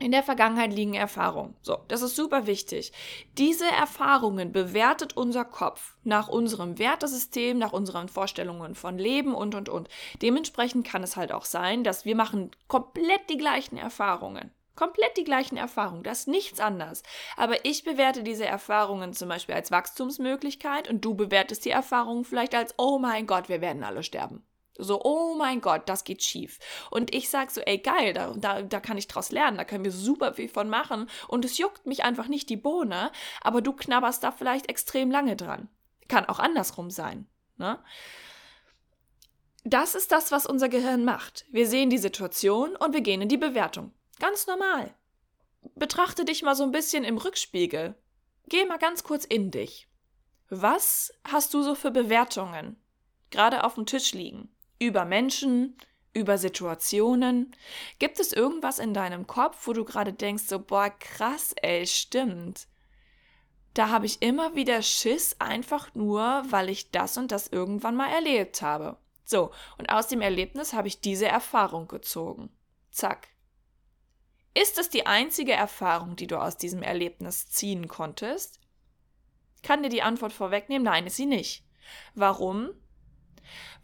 In 0.00 0.12
der 0.12 0.22
Vergangenheit 0.22 0.72
liegen 0.72 0.94
Erfahrungen. 0.94 1.56
So, 1.60 1.78
das 1.88 2.02
ist 2.02 2.14
super 2.14 2.46
wichtig. 2.46 2.92
Diese 3.36 3.66
Erfahrungen 3.66 4.52
bewertet 4.52 5.16
unser 5.16 5.44
Kopf 5.44 5.96
nach 6.04 6.28
unserem 6.28 6.78
Wertesystem, 6.78 7.58
nach 7.58 7.72
unseren 7.72 8.08
Vorstellungen 8.08 8.76
von 8.76 8.96
Leben 8.96 9.34
und, 9.34 9.56
und, 9.56 9.68
und. 9.68 9.88
Dementsprechend 10.22 10.86
kann 10.86 11.02
es 11.02 11.16
halt 11.16 11.32
auch 11.32 11.44
sein, 11.44 11.82
dass 11.82 12.04
wir 12.04 12.14
machen 12.14 12.52
komplett 12.68 13.28
die 13.28 13.38
gleichen 13.38 13.76
Erfahrungen. 13.76 14.52
Komplett 14.76 15.16
die 15.16 15.24
gleichen 15.24 15.56
Erfahrungen, 15.56 16.04
das 16.04 16.20
ist 16.20 16.28
nichts 16.28 16.60
anders. 16.60 17.02
Aber 17.36 17.64
ich 17.64 17.82
bewerte 17.82 18.22
diese 18.22 18.46
Erfahrungen 18.46 19.12
zum 19.12 19.28
Beispiel 19.28 19.56
als 19.56 19.72
Wachstumsmöglichkeit 19.72 20.88
und 20.88 21.04
du 21.04 21.16
bewertest 21.16 21.64
die 21.64 21.70
Erfahrungen 21.70 22.24
vielleicht 22.24 22.54
als, 22.54 22.72
oh 22.78 23.00
mein 23.00 23.26
Gott, 23.26 23.48
wir 23.48 23.60
werden 23.60 23.82
alle 23.82 24.04
sterben. 24.04 24.47
So, 24.78 25.02
oh 25.02 25.34
mein 25.34 25.60
Gott, 25.60 25.88
das 25.88 26.04
geht 26.04 26.22
schief. 26.22 26.58
Und 26.90 27.12
ich 27.12 27.28
sage 27.28 27.50
so, 27.50 27.60
ey, 27.60 27.78
geil, 27.78 28.12
da, 28.12 28.32
da, 28.36 28.62
da 28.62 28.78
kann 28.78 28.96
ich 28.96 29.08
draus 29.08 29.32
lernen, 29.32 29.56
da 29.56 29.64
können 29.64 29.84
wir 29.84 29.90
super 29.90 30.34
viel 30.34 30.48
von 30.48 30.68
machen. 30.68 31.10
Und 31.26 31.44
es 31.44 31.58
juckt 31.58 31.84
mich 31.84 32.04
einfach 32.04 32.28
nicht 32.28 32.48
die 32.48 32.56
Bohne, 32.56 33.10
aber 33.40 33.60
du 33.60 33.72
knabberst 33.72 34.22
da 34.22 34.30
vielleicht 34.30 34.68
extrem 34.68 35.10
lange 35.10 35.34
dran. 35.34 35.68
Kann 36.06 36.26
auch 36.26 36.38
andersrum 36.38 36.90
sein. 36.90 37.26
Ne? 37.56 37.78
Das 39.64 39.96
ist 39.96 40.12
das, 40.12 40.30
was 40.30 40.46
unser 40.46 40.68
Gehirn 40.68 41.04
macht. 41.04 41.44
Wir 41.50 41.66
sehen 41.66 41.90
die 41.90 41.98
Situation 41.98 42.76
und 42.76 42.94
wir 42.94 43.00
gehen 43.00 43.20
in 43.20 43.28
die 43.28 43.36
Bewertung. 43.36 43.92
Ganz 44.20 44.46
normal. 44.46 44.94
Betrachte 45.74 46.24
dich 46.24 46.42
mal 46.42 46.54
so 46.54 46.62
ein 46.62 46.70
bisschen 46.70 47.04
im 47.04 47.18
Rückspiegel. 47.18 47.94
Geh 48.46 48.64
mal 48.64 48.78
ganz 48.78 49.02
kurz 49.02 49.24
in 49.24 49.50
dich. 49.50 49.88
Was 50.48 51.12
hast 51.24 51.52
du 51.52 51.62
so 51.62 51.74
für 51.74 51.90
Bewertungen 51.90 52.82
gerade 53.30 53.64
auf 53.64 53.74
dem 53.74 53.84
Tisch 53.84 54.12
liegen? 54.12 54.48
Über 54.78 55.04
Menschen, 55.04 55.76
über 56.14 56.38
Situationen? 56.38 57.54
Gibt 57.98 58.20
es 58.20 58.32
irgendwas 58.32 58.78
in 58.78 58.94
deinem 58.94 59.26
Kopf, 59.26 59.66
wo 59.66 59.72
du 59.72 59.84
gerade 59.84 60.12
denkst, 60.12 60.44
so, 60.44 60.58
boah, 60.58 60.90
krass, 60.90 61.54
ey, 61.62 61.86
stimmt. 61.86 62.68
Da 63.74 63.90
habe 63.90 64.06
ich 64.06 64.22
immer 64.22 64.54
wieder 64.54 64.82
Schiss, 64.82 65.36
einfach 65.38 65.94
nur, 65.94 66.44
weil 66.48 66.68
ich 66.68 66.90
das 66.90 67.16
und 67.16 67.30
das 67.30 67.48
irgendwann 67.48 67.94
mal 67.94 68.10
erlebt 68.10 68.62
habe. 68.62 68.96
So, 69.24 69.52
und 69.76 69.90
aus 69.90 70.08
dem 70.08 70.20
Erlebnis 70.20 70.72
habe 70.72 70.88
ich 70.88 71.00
diese 71.00 71.28
Erfahrung 71.28 71.86
gezogen. 71.86 72.50
Zack. 72.90 73.28
Ist 74.54 74.78
es 74.78 74.88
die 74.88 75.06
einzige 75.06 75.52
Erfahrung, 75.52 76.16
die 76.16 76.26
du 76.26 76.40
aus 76.40 76.56
diesem 76.56 76.82
Erlebnis 76.82 77.48
ziehen 77.48 77.86
konntest? 77.86 78.58
Kann 79.62 79.82
dir 79.82 79.90
die 79.90 80.02
Antwort 80.02 80.32
vorwegnehmen? 80.32 80.84
Nein, 80.84 81.06
ist 81.06 81.16
sie 81.16 81.26
nicht. 81.26 81.64
Warum? 82.14 82.70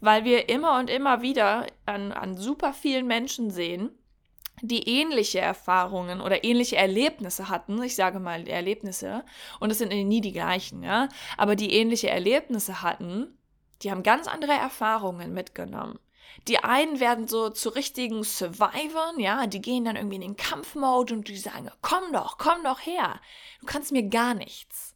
Weil 0.00 0.24
wir 0.24 0.48
immer 0.48 0.78
und 0.78 0.90
immer 0.90 1.22
wieder 1.22 1.66
an, 1.86 2.12
an 2.12 2.36
super 2.36 2.72
vielen 2.72 3.06
Menschen 3.06 3.50
sehen, 3.50 3.90
die 4.62 4.88
ähnliche 4.88 5.40
Erfahrungen 5.40 6.20
oder 6.20 6.44
ähnliche 6.44 6.76
Erlebnisse 6.76 7.48
hatten, 7.48 7.82
ich 7.82 7.96
sage 7.96 8.20
mal 8.20 8.46
Erlebnisse, 8.48 9.24
und 9.60 9.70
es 9.70 9.78
sind 9.78 9.88
nie 9.90 10.20
die 10.20 10.32
gleichen, 10.32 10.82
ja, 10.82 11.08
aber 11.36 11.56
die 11.56 11.72
ähnliche 11.72 12.10
Erlebnisse 12.10 12.82
hatten, 12.82 13.36
die 13.82 13.90
haben 13.90 14.02
ganz 14.02 14.28
andere 14.28 14.52
Erfahrungen 14.52 15.34
mitgenommen. 15.34 15.98
Die 16.48 16.58
einen 16.58 17.00
werden 17.00 17.28
so 17.28 17.50
zu 17.50 17.68
richtigen 17.68 18.24
Survivern, 18.24 19.18
ja, 19.18 19.46
die 19.46 19.60
gehen 19.60 19.84
dann 19.84 19.96
irgendwie 19.96 20.16
in 20.16 20.22
den 20.22 20.36
Kampfmode 20.36 21.14
und 21.14 21.28
die 21.28 21.36
sagen, 21.36 21.70
komm 21.80 22.12
doch, 22.12 22.38
komm 22.38 22.64
doch 22.64 22.80
her, 22.80 23.20
du 23.60 23.66
kannst 23.66 23.92
mir 23.92 24.04
gar 24.08 24.34
nichts. 24.34 24.93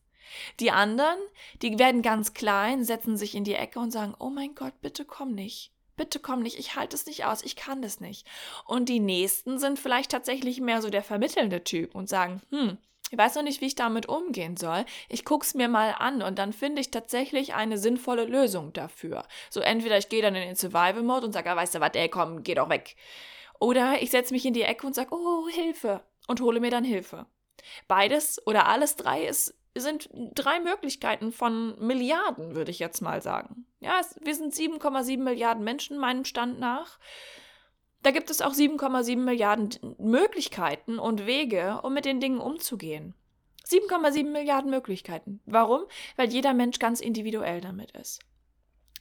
Die 0.61 0.71
anderen, 0.71 1.19
die 1.63 1.79
werden 1.79 2.03
ganz 2.03 2.35
klein, 2.35 2.85
setzen 2.85 3.17
sich 3.17 3.35
in 3.35 3.45
die 3.45 3.55
Ecke 3.55 3.79
und 3.79 3.91
sagen, 3.91 4.15
oh 4.19 4.31
mein 4.31 4.55
Gott, 4.55 4.81
bitte 4.81 5.05
komm 5.05 5.35
nicht. 5.35 5.73
Bitte 5.97 6.21
komm 6.21 6.43
nicht, 6.43 6.59
ich 6.59 6.77
halte 6.77 6.95
es 6.95 7.07
nicht 7.07 7.25
aus, 7.25 7.43
ich 7.43 7.57
kann 7.57 7.83
das 7.83 7.99
nicht. 7.99 8.27
Und 8.67 8.89
die 8.89 9.01
nächsten 9.01 9.59
sind 9.59 9.81
vielleicht 9.81 10.13
tatsächlich 10.13 10.61
mehr 10.61 10.81
so 10.81 10.91
der 10.91 11.03
vermittelnde 11.03 11.65
Typ 11.65 11.95
und 11.95 12.09
sagen, 12.09 12.41
hm, 12.51 12.79
ich 13.11 13.19
weiß 13.19 13.37
noch 13.37 13.43
nicht, 13.43 13.61
wie 13.61 13.67
ich 13.67 13.75
damit 13.75 14.07
umgehen 14.07 14.57
soll. 14.57 14.85
Ich 15.09 15.25
guck's 15.25 15.55
mir 15.55 15.69
mal 15.69 15.95
an 15.99 16.23
und 16.23 16.39
dann 16.39 16.53
finde 16.53 16.81
ich 16.81 16.91
tatsächlich 16.91 17.55
eine 17.55 17.79
sinnvolle 17.79 18.25
Lösung 18.25 18.73
dafür. 18.73 19.25
So 19.51 19.61
entweder 19.61 19.97
ich 19.97 20.09
gehe 20.09 20.23
dann 20.23 20.35
in 20.35 20.47
den 20.47 20.57
Survival 20.57 21.03
Mode 21.03 21.27
und 21.27 21.33
sage, 21.33 21.51
ah, 21.51 21.57
weißt 21.57 21.75
du 21.75 21.81
was, 21.81 21.95
ey, 21.95 22.09
komm, 22.09 22.43
geh 22.43 22.55
doch 22.55 22.69
weg. 22.69 22.97
Oder 23.61 24.03
ich 24.03 24.11
setze 24.11 24.35
mich 24.35 24.45
in 24.45 24.55
die 24.55 24.63
Ecke 24.63 24.87
und 24.87 24.95
sage, 24.95 25.15
oh, 25.15 25.49
Hilfe 25.49 26.03
und 26.27 26.41
hole 26.41 26.61
mir 26.61 26.71
dann 26.71 26.85
Hilfe. 26.85 27.27
Beides 27.89 28.47
oder 28.47 28.67
alles 28.67 28.97
drei 28.97 29.25
ist 29.25 29.58
sind 29.75 30.09
drei 30.35 30.61
Möglichkeiten 30.61 31.33
von 31.33 31.79
Milliarden, 31.79 32.55
würde 32.55 32.71
ich 32.71 32.79
jetzt 32.79 33.01
mal 33.01 33.23
sagen. 33.23 33.67
Ja, 33.81 33.99
es, 34.01 34.19
wir 34.23 34.35
sind 34.35 34.55
7,7 34.55 35.19
Milliarden 35.19 35.65
Menschen, 35.65 35.99
meinem 35.99 36.25
Stand 36.25 36.59
nach. 36.59 36.99
Da 38.03 38.11
gibt 38.11 38.31
es 38.31 38.41
auch 38.41 38.53
7,7 38.53 39.17
Milliarden 39.17 39.97
Möglichkeiten 39.99 40.99
und 40.99 41.27
Wege, 41.27 41.81
um 41.83 41.95
mit 41.95 42.05
den 42.05 42.21
Dingen 42.21 42.41
umzugehen. 42.41 43.15
7,7 43.67 44.25
Milliarden 44.31 44.71
Möglichkeiten. 44.71 45.41
Warum? 45.45 45.85
Weil 46.17 46.31
jeder 46.31 46.55
Mensch 46.55 46.79
ganz 46.79 47.01
individuell 47.01 47.61
damit 47.61 47.91
ist. 47.93 48.21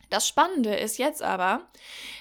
Das 0.09 0.27
Spannende 0.27 0.75
ist 0.75 0.97
jetzt 0.97 1.21
aber, 1.21 1.67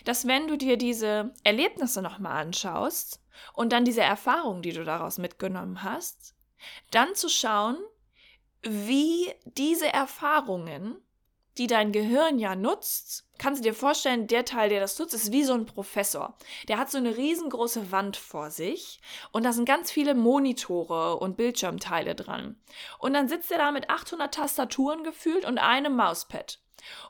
dass 0.05 0.27
wenn 0.27 0.49
du 0.49 0.57
dir 0.57 0.77
diese 0.77 1.33
Erlebnisse 1.45 2.03
nochmal 2.03 2.43
anschaust 2.43 3.21
und 3.53 3.73
dann 3.73 3.85
diese 3.85 4.03
Erfahrung, 4.03 4.63
die 4.63 4.73
du 4.73 4.85
daraus 4.85 5.19
mitgenommen 5.19 5.83
hast, 5.83 6.35
dann 6.91 7.15
zu 7.15 7.29
schauen, 7.29 7.79
wie 8.63 9.33
diese 9.45 9.93
Erfahrungen, 9.93 10.97
die 11.59 11.67
dein 11.67 11.93
Gehirn 11.93 12.39
ja 12.39 12.55
nutzt, 12.55 13.27
kannst 13.39 13.61
du 13.61 13.69
dir 13.69 13.75
vorstellen, 13.75 14.27
der 14.27 14.45
Teil, 14.45 14.69
der 14.69 14.81
das 14.81 14.99
nutzt, 14.99 15.15
ist 15.15 15.33
wie 15.33 15.45
so 15.45 15.55
ein 15.55 15.67
Professor. 15.67 16.37
Der 16.69 16.79
hat 16.79 16.91
so 16.91 16.99
eine 16.99 17.17
riesengroße 17.17 17.91
Wand 17.91 18.17
vor 18.17 18.51
sich 18.51 19.01
und 19.33 19.45
da 19.45 19.53
sind 19.53 19.65
ganz 19.67 19.91
viele 19.91 20.15
Monitore 20.15 21.17
und 21.17 21.37
Bildschirmteile 21.37 22.15
dran. 22.15 22.61
Und 22.99 23.15
dann 23.15 23.29
sitzt 23.29 23.51
er 23.51 23.59
da 23.59 23.73
mit 23.73 23.89
800 23.89 24.35
Tastaturen 24.35 25.03
gefühlt 25.03 25.45
und 25.47 25.59
einem 25.59 25.97
Mauspad. 25.97 26.59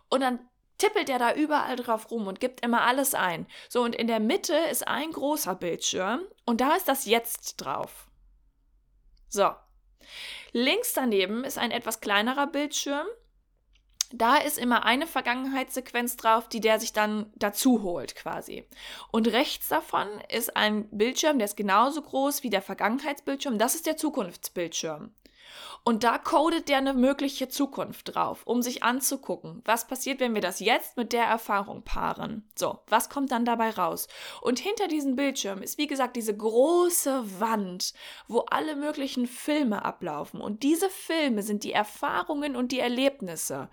Und 0.08 0.20
dann 0.20 0.38
tippelt 0.78 1.08
er 1.08 1.18
da 1.18 1.34
überall 1.34 1.76
drauf 1.76 2.10
rum 2.10 2.26
und 2.26 2.40
gibt 2.40 2.64
immer 2.64 2.82
alles 2.82 3.14
ein. 3.14 3.46
So, 3.68 3.82
und 3.82 3.94
in 3.94 4.06
der 4.06 4.20
Mitte 4.20 4.54
ist 4.54 4.86
ein 4.86 5.10
großer 5.10 5.54
Bildschirm 5.54 6.20
und 6.44 6.60
da 6.60 6.74
ist 6.74 6.86
das 6.86 7.06
Jetzt 7.06 7.56
drauf. 7.56 8.08
So, 9.28 9.50
Links 10.52 10.92
daneben 10.92 11.44
ist 11.44 11.58
ein 11.58 11.70
etwas 11.70 12.00
kleinerer 12.00 12.46
Bildschirm. 12.46 13.06
Da 14.12 14.36
ist 14.36 14.56
immer 14.56 14.84
eine 14.84 15.06
Vergangenheitssequenz 15.06 16.16
drauf, 16.16 16.48
die 16.48 16.60
der 16.60 16.78
sich 16.78 16.92
dann 16.92 17.32
dazu 17.34 17.82
holt 17.82 18.14
quasi. 18.14 18.64
Und 19.10 19.26
rechts 19.28 19.68
davon 19.68 20.06
ist 20.28 20.56
ein 20.56 20.88
Bildschirm, 20.90 21.38
der 21.38 21.46
ist 21.46 21.56
genauso 21.56 22.02
groß 22.02 22.44
wie 22.44 22.50
der 22.50 22.62
Vergangenheitsbildschirm. 22.62 23.58
Das 23.58 23.74
ist 23.74 23.86
der 23.86 23.96
Zukunftsbildschirm. 23.96 25.12
Und 25.88 26.02
da 26.02 26.18
codet 26.18 26.68
der 26.68 26.78
eine 26.78 26.94
mögliche 26.94 27.46
Zukunft 27.46 28.16
drauf, 28.16 28.42
um 28.44 28.60
sich 28.60 28.82
anzugucken, 28.82 29.62
was 29.64 29.86
passiert, 29.86 30.18
wenn 30.18 30.34
wir 30.34 30.40
das 30.40 30.58
jetzt 30.58 30.96
mit 30.96 31.12
der 31.12 31.26
Erfahrung 31.26 31.82
paaren. 31.84 32.50
So, 32.56 32.80
was 32.88 33.08
kommt 33.08 33.30
dann 33.30 33.44
dabei 33.44 33.70
raus? 33.70 34.08
Und 34.40 34.58
hinter 34.58 34.88
diesem 34.88 35.14
Bildschirm 35.14 35.62
ist, 35.62 35.78
wie 35.78 35.86
gesagt, 35.86 36.16
diese 36.16 36.36
große 36.36 37.38
Wand, 37.38 37.94
wo 38.26 38.40
alle 38.50 38.74
möglichen 38.74 39.28
Filme 39.28 39.84
ablaufen. 39.84 40.40
Und 40.40 40.64
diese 40.64 40.90
Filme 40.90 41.44
sind 41.44 41.62
die 41.62 41.72
Erfahrungen 41.72 42.56
und 42.56 42.72
die 42.72 42.80
Erlebnisse, 42.80 43.70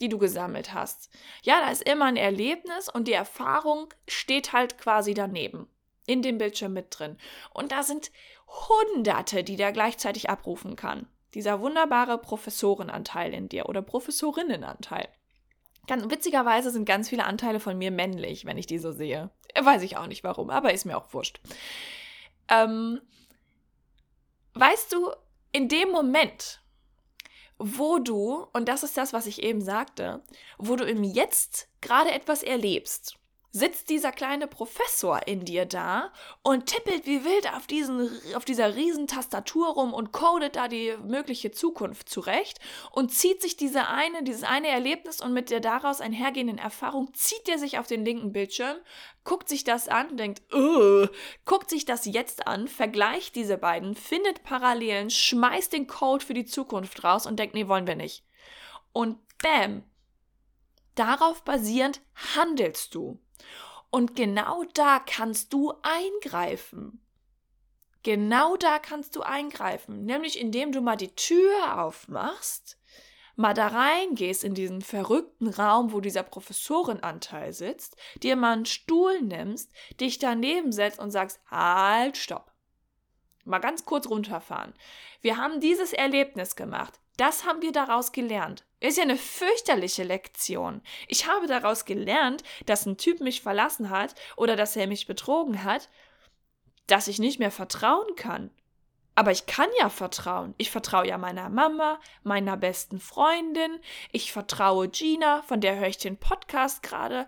die 0.00 0.08
du 0.08 0.18
gesammelt 0.18 0.74
hast. 0.74 1.10
Ja, 1.44 1.60
da 1.60 1.70
ist 1.70 1.88
immer 1.88 2.06
ein 2.06 2.16
Erlebnis 2.16 2.88
und 2.88 3.06
die 3.06 3.12
Erfahrung 3.12 3.94
steht 4.08 4.52
halt 4.52 4.78
quasi 4.78 5.14
daneben 5.14 5.68
in 6.08 6.22
dem 6.22 6.38
Bildschirm 6.38 6.72
mit 6.72 6.86
drin. 6.90 7.16
Und 7.54 7.70
da 7.70 7.84
sind 7.84 8.10
Hunderte, 8.48 9.44
die 9.44 9.54
der 9.54 9.70
gleichzeitig 9.70 10.28
abrufen 10.28 10.74
kann. 10.74 11.06
Dieser 11.36 11.60
wunderbare 11.60 12.16
Professorenanteil 12.16 13.34
in 13.34 13.50
dir 13.50 13.68
oder 13.68 13.82
Professorinnenanteil. 13.82 15.06
Ganz, 15.86 16.10
witzigerweise 16.10 16.70
sind 16.70 16.86
ganz 16.86 17.10
viele 17.10 17.26
Anteile 17.26 17.60
von 17.60 17.76
mir 17.76 17.90
männlich, 17.90 18.46
wenn 18.46 18.56
ich 18.56 18.66
die 18.66 18.78
so 18.78 18.90
sehe. 18.90 19.28
Weiß 19.54 19.82
ich 19.82 19.98
auch 19.98 20.06
nicht 20.06 20.24
warum, 20.24 20.48
aber 20.48 20.72
ist 20.72 20.86
mir 20.86 20.96
auch 20.96 21.12
wurscht. 21.12 21.40
Ähm, 22.48 23.02
weißt 24.54 24.90
du, 24.94 25.10
in 25.52 25.68
dem 25.68 25.90
Moment, 25.90 26.62
wo 27.58 27.98
du, 27.98 28.46
und 28.54 28.66
das 28.66 28.82
ist 28.82 28.96
das, 28.96 29.12
was 29.12 29.26
ich 29.26 29.42
eben 29.42 29.60
sagte, 29.60 30.22
wo 30.56 30.74
du 30.74 30.86
im 30.86 31.04
Jetzt 31.04 31.68
gerade 31.82 32.12
etwas 32.12 32.42
erlebst, 32.44 33.18
sitzt 33.56 33.88
dieser 33.88 34.12
kleine 34.12 34.46
Professor 34.46 35.26
in 35.26 35.46
dir 35.46 35.64
da 35.64 36.12
und 36.42 36.66
tippelt 36.66 37.06
wie 37.06 37.24
wild 37.24 37.50
auf, 37.54 37.66
diesen, 37.66 38.10
auf 38.34 38.44
dieser 38.44 38.76
riesen 38.76 39.06
Tastatur 39.06 39.68
rum 39.68 39.94
und 39.94 40.12
codet 40.12 40.56
da 40.56 40.68
die 40.68 40.94
mögliche 41.02 41.52
Zukunft 41.52 42.10
zurecht 42.10 42.58
und 42.92 43.14
zieht 43.14 43.40
sich 43.40 43.56
diese 43.56 43.88
eine, 43.88 44.22
dieses 44.24 44.42
eine 44.42 44.68
Erlebnis 44.68 45.22
und 45.22 45.32
mit 45.32 45.48
der 45.48 45.60
daraus 45.60 46.02
einhergehenden 46.02 46.58
Erfahrung 46.58 47.14
zieht 47.14 47.48
er 47.48 47.58
sich 47.58 47.78
auf 47.78 47.86
den 47.86 48.04
linken 48.04 48.30
Bildschirm, 48.30 48.76
guckt 49.24 49.48
sich 49.48 49.64
das 49.64 49.88
an, 49.88 50.18
denkt, 50.18 50.42
Ugh! 50.52 51.08
guckt 51.46 51.70
sich 51.70 51.86
das 51.86 52.04
jetzt 52.04 52.46
an, 52.46 52.68
vergleicht 52.68 53.36
diese 53.36 53.56
beiden, 53.56 53.94
findet 53.94 54.42
Parallelen, 54.42 55.08
schmeißt 55.08 55.72
den 55.72 55.86
Code 55.86 56.22
für 56.22 56.34
die 56.34 56.44
Zukunft 56.44 57.04
raus 57.04 57.24
und 57.24 57.38
denkt, 57.38 57.54
nee, 57.54 57.68
wollen 57.68 57.86
wir 57.86 57.96
nicht. 57.96 58.22
Und 58.92 59.16
bam, 59.42 59.82
darauf 60.94 61.42
basierend 61.42 62.02
handelst 62.34 62.94
du. 62.94 63.18
Und 63.90 64.16
genau 64.16 64.64
da 64.74 64.98
kannst 64.98 65.52
du 65.52 65.72
eingreifen. 65.82 67.00
Genau 68.02 68.56
da 68.56 68.78
kannst 68.78 69.16
du 69.16 69.22
eingreifen, 69.22 70.04
nämlich 70.04 70.38
indem 70.38 70.70
du 70.70 70.80
mal 70.80 70.96
die 70.96 71.14
Tür 71.16 71.82
aufmachst, 71.82 72.78
mal 73.34 73.52
da 73.52 73.66
reingehst 73.66 74.44
in 74.44 74.54
diesen 74.54 74.80
verrückten 74.80 75.48
Raum, 75.48 75.92
wo 75.92 76.00
dieser 76.00 76.22
Professorenanteil 76.22 77.52
sitzt, 77.52 77.96
dir 78.22 78.36
mal 78.36 78.52
einen 78.52 78.66
Stuhl 78.66 79.20
nimmst, 79.22 79.72
dich 80.00 80.18
daneben 80.18 80.70
setzt 80.70 81.00
und 81.00 81.10
sagst, 81.10 81.40
halt, 81.50 82.16
stopp. 82.16 82.52
Mal 83.44 83.58
ganz 83.58 83.84
kurz 83.84 84.08
runterfahren. 84.08 84.74
Wir 85.20 85.36
haben 85.36 85.60
dieses 85.60 85.92
Erlebnis 85.92 86.54
gemacht. 86.54 87.00
Das 87.16 87.44
haben 87.44 87.62
wir 87.62 87.72
daraus 87.72 88.12
gelernt. 88.12 88.64
Ist 88.80 88.98
ja 88.98 89.04
eine 89.04 89.16
fürchterliche 89.16 90.04
Lektion. 90.04 90.82
Ich 91.08 91.26
habe 91.26 91.46
daraus 91.46 91.84
gelernt, 91.86 92.42
dass 92.66 92.84
ein 92.84 92.98
Typ 92.98 93.20
mich 93.20 93.40
verlassen 93.40 93.90
hat 93.90 94.14
oder 94.36 94.54
dass 94.54 94.76
er 94.76 94.86
mich 94.86 95.06
betrogen 95.06 95.64
hat, 95.64 95.88
dass 96.86 97.08
ich 97.08 97.18
nicht 97.18 97.38
mehr 97.38 97.50
vertrauen 97.50 98.14
kann. 98.16 98.50
Aber 99.14 99.32
ich 99.32 99.46
kann 99.46 99.70
ja 99.78 99.88
vertrauen. 99.88 100.54
Ich 100.58 100.70
vertraue 100.70 101.08
ja 101.08 101.16
meiner 101.16 101.48
Mama, 101.48 101.98
meiner 102.22 102.58
besten 102.58 103.00
Freundin, 103.00 103.80
ich 104.12 104.30
vertraue 104.30 104.88
Gina, 104.88 105.40
von 105.40 105.62
der 105.62 105.76
höre 105.76 105.88
ich 105.88 105.96
den 105.96 106.18
Podcast 106.18 106.82
gerade. 106.82 107.26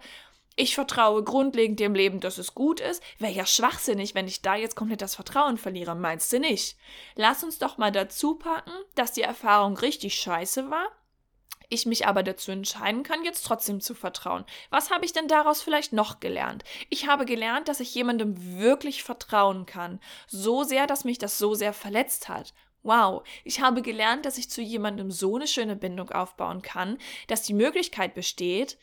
Ich 0.60 0.74
vertraue 0.74 1.22
grundlegend 1.22 1.78
dem 1.78 1.94
Leben, 1.94 2.18
dass 2.18 2.36
es 2.36 2.52
gut 2.52 2.80
ist. 2.80 3.00
Wäre 3.20 3.32
ja 3.32 3.46
schwachsinnig, 3.46 4.16
wenn 4.16 4.26
ich 4.26 4.42
da 4.42 4.56
jetzt 4.56 4.74
komplett 4.74 5.02
das 5.02 5.14
Vertrauen 5.14 5.56
verliere, 5.56 5.94
meinst 5.94 6.32
du 6.32 6.40
nicht? 6.40 6.76
Lass 7.14 7.44
uns 7.44 7.60
doch 7.60 7.78
mal 7.78 7.92
dazu 7.92 8.34
packen, 8.34 8.72
dass 8.96 9.12
die 9.12 9.22
Erfahrung 9.22 9.76
richtig 9.76 10.16
scheiße 10.16 10.68
war 10.68 10.88
ich 11.70 11.84
mich 11.84 12.06
aber 12.06 12.22
dazu 12.22 12.50
entscheiden 12.50 13.02
kann, 13.02 13.24
jetzt 13.24 13.42
trotzdem 13.42 13.82
zu 13.82 13.94
vertrauen. 13.94 14.46
Was 14.70 14.90
habe 14.90 15.04
ich 15.04 15.12
denn 15.12 15.28
daraus 15.28 15.60
vielleicht 15.60 15.92
noch 15.92 16.18
gelernt? 16.18 16.64
Ich 16.88 17.06
habe 17.06 17.26
gelernt, 17.26 17.68
dass 17.68 17.80
ich 17.80 17.94
jemandem 17.94 18.58
wirklich 18.58 19.02
vertrauen 19.02 19.66
kann. 19.66 20.00
So 20.28 20.64
sehr, 20.64 20.86
dass 20.86 21.04
mich 21.04 21.18
das 21.18 21.36
so 21.36 21.52
sehr 21.52 21.74
verletzt 21.74 22.30
hat. 22.30 22.54
Wow, 22.82 23.22
ich 23.44 23.60
habe 23.60 23.82
gelernt, 23.82 24.24
dass 24.24 24.38
ich 24.38 24.48
zu 24.48 24.62
jemandem 24.62 25.10
so 25.10 25.36
eine 25.36 25.46
schöne 25.46 25.76
Bindung 25.76 26.10
aufbauen 26.10 26.62
kann, 26.62 26.96
dass 27.26 27.42
die 27.42 27.52
Möglichkeit 27.52 28.14
besteht, 28.14 28.78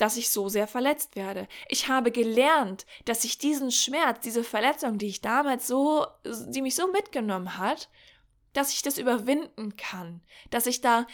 dass 0.00 0.16
ich 0.16 0.30
so 0.30 0.48
sehr 0.48 0.66
verletzt 0.66 1.14
werde. 1.14 1.46
Ich 1.68 1.88
habe 1.88 2.10
gelernt, 2.10 2.86
dass 3.04 3.24
ich 3.24 3.38
diesen 3.38 3.70
Schmerz, 3.70 4.20
diese 4.20 4.44
Verletzung, 4.44 4.96
die 4.96 5.08
ich 5.08 5.20
damals 5.20 5.66
so, 5.66 6.06
die 6.24 6.62
mich 6.62 6.74
so 6.74 6.90
mitgenommen 6.90 7.58
hat, 7.58 7.90
dass 8.54 8.72
ich 8.72 8.82
das 8.82 8.98
überwinden 8.98 9.76
kann, 9.76 10.22
dass 10.50 10.66
ich 10.66 10.80
da 10.80 11.06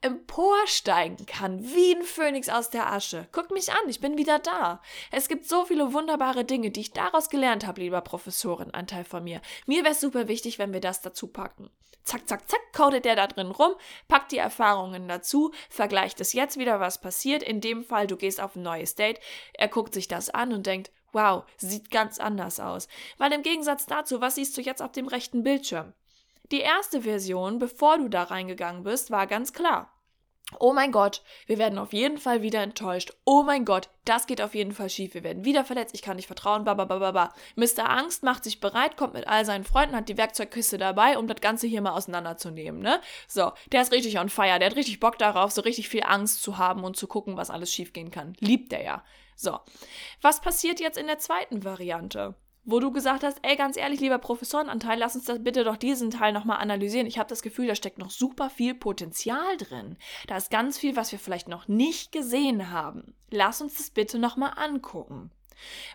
emporsteigen 0.00 1.26
kann, 1.26 1.62
wie 1.74 1.94
ein 1.94 2.04
Phönix 2.04 2.48
aus 2.48 2.70
der 2.70 2.92
Asche. 2.92 3.28
Guck 3.32 3.50
mich 3.50 3.72
an, 3.72 3.88
ich 3.88 4.00
bin 4.00 4.16
wieder 4.16 4.38
da. 4.38 4.80
Es 5.10 5.28
gibt 5.28 5.44
so 5.44 5.64
viele 5.64 5.92
wunderbare 5.92 6.44
Dinge, 6.44 6.70
die 6.70 6.80
ich 6.80 6.92
daraus 6.92 7.28
gelernt 7.28 7.66
habe, 7.66 7.80
lieber 7.80 8.00
Professorin, 8.00 8.70
Anteil 8.70 9.04
von 9.04 9.24
mir. 9.24 9.40
Mir 9.66 9.82
wäre 9.82 9.92
es 9.92 10.00
super 10.00 10.28
wichtig, 10.28 10.58
wenn 10.58 10.72
wir 10.72 10.80
das 10.80 11.02
dazu 11.02 11.26
packen. 11.26 11.68
Zack, 12.06 12.28
zack, 12.28 12.48
zack, 12.48 12.60
codet 12.72 13.04
der 13.04 13.16
da 13.16 13.26
drin 13.26 13.50
rum, 13.50 13.74
packt 14.06 14.30
die 14.30 14.38
Erfahrungen 14.38 15.08
dazu, 15.08 15.52
vergleicht 15.68 16.20
es 16.20 16.32
jetzt 16.34 16.56
wieder, 16.56 16.78
was 16.78 17.00
passiert. 17.00 17.42
In 17.42 17.60
dem 17.60 17.82
Fall, 17.82 18.06
du 18.06 18.16
gehst 18.16 18.40
auf 18.40 18.54
ein 18.54 18.62
neues 18.62 18.94
Date, 18.94 19.18
er 19.54 19.66
guckt 19.66 19.92
sich 19.92 20.06
das 20.06 20.30
an 20.30 20.52
und 20.52 20.66
denkt, 20.66 20.92
wow, 21.12 21.42
sieht 21.56 21.90
ganz 21.90 22.20
anders 22.20 22.60
aus. 22.60 22.86
Weil 23.18 23.32
im 23.32 23.42
Gegensatz 23.42 23.86
dazu, 23.86 24.20
was 24.20 24.36
siehst 24.36 24.56
du 24.56 24.60
jetzt 24.60 24.82
auf 24.82 24.92
dem 24.92 25.08
rechten 25.08 25.42
Bildschirm? 25.42 25.94
Die 26.52 26.60
erste 26.60 27.02
Version, 27.02 27.58
bevor 27.58 27.98
du 27.98 28.08
da 28.08 28.22
reingegangen 28.22 28.84
bist, 28.84 29.10
war 29.10 29.26
ganz 29.26 29.52
klar. 29.52 29.92
Oh 30.60 30.72
mein 30.72 30.92
Gott, 30.92 31.22
wir 31.46 31.58
werden 31.58 31.78
auf 31.78 31.92
jeden 31.92 32.18
Fall 32.18 32.40
wieder 32.40 32.62
enttäuscht. 32.62 33.12
Oh 33.24 33.42
mein 33.42 33.64
Gott, 33.64 33.88
das 34.04 34.28
geht 34.28 34.40
auf 34.40 34.54
jeden 34.54 34.70
Fall 34.70 34.88
schief. 34.88 35.14
Wir 35.14 35.24
werden 35.24 35.44
wieder 35.44 35.64
verletzt. 35.64 35.92
Ich 35.92 36.02
kann 36.02 36.16
nicht 36.16 36.28
vertrauen. 36.28 36.62
Bababababa. 36.62 37.34
Mr. 37.56 37.90
Angst 37.90 38.22
macht 38.22 38.44
sich 38.44 38.60
bereit, 38.60 38.96
kommt 38.96 39.14
mit 39.14 39.26
all 39.26 39.44
seinen 39.44 39.64
Freunden, 39.64 39.96
hat 39.96 40.08
die 40.08 40.16
Werkzeugkiste 40.16 40.78
dabei, 40.78 41.18
um 41.18 41.26
das 41.26 41.40
Ganze 41.40 41.66
hier 41.66 41.80
mal 41.80 41.94
auseinanderzunehmen, 41.94 42.80
ne? 42.80 43.00
So, 43.26 43.52
der 43.72 43.82
ist 43.82 43.92
richtig 43.92 44.20
on 44.20 44.28
fire. 44.28 44.60
Der 44.60 44.70
hat 44.70 44.76
richtig 44.76 45.00
Bock 45.00 45.18
darauf, 45.18 45.50
so 45.50 45.62
richtig 45.62 45.88
viel 45.88 46.04
Angst 46.04 46.40
zu 46.42 46.58
haben 46.58 46.84
und 46.84 46.96
zu 46.96 47.08
gucken, 47.08 47.36
was 47.36 47.50
alles 47.50 47.72
schief 47.74 47.92
gehen 47.92 48.12
kann. 48.12 48.34
Liebt 48.38 48.72
er 48.72 48.84
ja. 48.84 49.04
So. 49.34 49.58
Was 50.22 50.40
passiert 50.40 50.78
jetzt 50.78 50.96
in 50.96 51.08
der 51.08 51.18
zweiten 51.18 51.64
Variante? 51.64 52.36
Wo 52.66 52.80
du 52.80 52.90
gesagt 52.90 53.22
hast, 53.22 53.38
ey, 53.42 53.56
ganz 53.56 53.76
ehrlich, 53.76 54.00
lieber 54.00 54.18
Professorenanteil, 54.18 54.98
lass 54.98 55.14
uns 55.14 55.24
das 55.24 55.42
bitte 55.42 55.64
doch 55.64 55.76
diesen 55.76 56.10
Teil 56.10 56.32
nochmal 56.32 56.58
analysieren. 56.58 57.06
Ich 57.06 57.18
habe 57.18 57.28
das 57.28 57.42
Gefühl, 57.42 57.68
da 57.68 57.76
steckt 57.76 57.98
noch 57.98 58.10
super 58.10 58.50
viel 58.50 58.74
Potenzial 58.74 59.56
drin. 59.56 59.96
Da 60.26 60.36
ist 60.36 60.50
ganz 60.50 60.76
viel, 60.76 60.96
was 60.96 61.12
wir 61.12 61.20
vielleicht 61.20 61.48
noch 61.48 61.68
nicht 61.68 62.10
gesehen 62.10 62.70
haben. 62.70 63.14
Lass 63.30 63.62
uns 63.62 63.76
das 63.76 63.90
bitte 63.90 64.18
nochmal 64.18 64.52
angucken. 64.56 65.30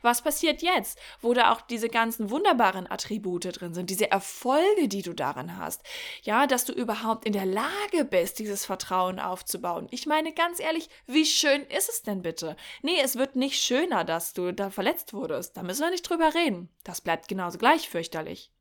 Was 0.01 0.21
passiert 0.21 0.61
jetzt, 0.61 0.99
wo 1.21 1.33
da 1.33 1.51
auch 1.51 1.61
diese 1.61 1.89
ganzen 1.89 2.29
wunderbaren 2.29 2.89
Attribute 2.89 3.59
drin 3.59 3.73
sind, 3.73 3.89
diese 3.89 4.11
Erfolge, 4.11 4.87
die 4.87 5.01
du 5.01 5.13
darin 5.13 5.57
hast? 5.57 5.81
Ja, 6.23 6.47
dass 6.47 6.65
du 6.65 6.73
überhaupt 6.73 7.25
in 7.25 7.33
der 7.33 7.45
Lage 7.45 8.05
bist, 8.05 8.39
dieses 8.39 8.65
Vertrauen 8.65 9.19
aufzubauen. 9.19 9.87
Ich 9.91 10.05
meine, 10.05 10.33
ganz 10.33 10.59
ehrlich, 10.59 10.89
wie 11.05 11.25
schön 11.25 11.63
ist 11.63 11.89
es 11.89 12.03
denn 12.03 12.21
bitte? 12.21 12.55
Nee, 12.81 12.99
es 13.03 13.15
wird 13.15 13.35
nicht 13.35 13.61
schöner, 13.61 14.03
dass 14.03 14.33
du 14.33 14.51
da 14.51 14.69
verletzt 14.69 15.13
wurdest. 15.13 15.57
Da 15.57 15.63
müssen 15.63 15.81
wir 15.81 15.91
nicht 15.91 16.09
drüber 16.09 16.33
reden. 16.33 16.69
Das 16.83 17.01
bleibt 17.01 17.27
genauso 17.27 17.57
gleich 17.57 17.89
fürchterlich. 17.89 18.51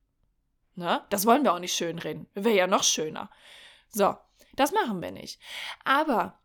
Ne? 0.75 1.05
Das 1.11 1.27
wollen 1.27 1.45
wir 1.45 1.53
auch 1.53 1.59
nicht 1.59 1.77
schönreden. 1.77 2.29
Wäre 2.35 2.57
ja 2.57 2.67
noch 2.67 2.85
schöner. 2.85 3.31
So, 3.89 4.17
das 4.55 4.73
machen 4.73 5.03
wir 5.03 5.11
nicht. 5.11 5.41
Aber 5.85 6.40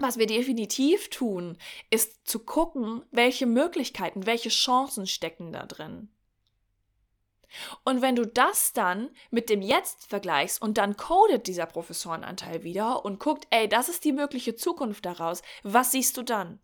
was 0.00 0.18
wir 0.18 0.26
definitiv 0.26 1.10
tun, 1.10 1.58
ist 1.90 2.26
zu 2.26 2.40
gucken, 2.40 3.02
welche 3.10 3.46
Möglichkeiten, 3.46 4.26
welche 4.26 4.48
Chancen 4.48 5.06
stecken 5.06 5.52
da 5.52 5.66
drin. 5.66 6.08
Und 7.84 8.00
wenn 8.00 8.16
du 8.16 8.26
das 8.26 8.72
dann 8.72 9.10
mit 9.30 9.50
dem 9.50 9.62
Jetzt 9.62 10.06
vergleichst 10.06 10.62
und 10.62 10.78
dann 10.78 10.96
codet 10.96 11.46
dieser 11.46 11.66
Professorenanteil 11.66 12.62
wieder 12.62 13.04
und 13.04 13.18
guckt, 13.18 13.46
ey, 13.50 13.68
das 13.68 13.88
ist 13.88 14.04
die 14.04 14.12
mögliche 14.12 14.54
Zukunft 14.54 15.04
daraus, 15.04 15.42
was 15.62 15.92
siehst 15.92 16.16
du 16.16 16.22
dann? 16.22 16.60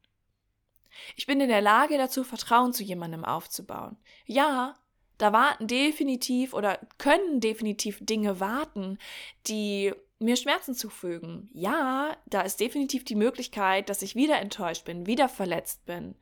Ich 1.17 1.27
bin 1.27 1.41
in 1.41 1.49
der 1.49 1.61
Lage 1.61 1.99
dazu, 1.99 2.25
Vertrauen 2.25 2.73
zu 2.73 2.83
jemandem 2.83 3.25
aufzubauen. 3.25 3.99
Ja, 4.25 4.75
da 5.19 5.33
warten 5.33 5.67
definitiv 5.67 6.55
oder 6.55 6.79
können 6.99 7.41
definitiv 7.41 7.99
Dinge 8.01 8.41
warten, 8.41 8.99
die 9.47 9.93
mir 10.19 10.37
Schmerzen 10.37 10.75
zufügen. 10.75 11.51
Ja, 11.53 12.17
da 12.27 12.41
ist 12.43 12.61
definitiv 12.61 13.05
die 13.05 13.15
Möglichkeit, 13.15 13.89
dass 13.89 14.03
ich 14.03 14.15
wieder 14.15 14.39
enttäuscht 14.39 14.85
bin, 14.85 15.07
wieder 15.07 15.29
verletzt 15.29 15.85
bin. 15.87 16.15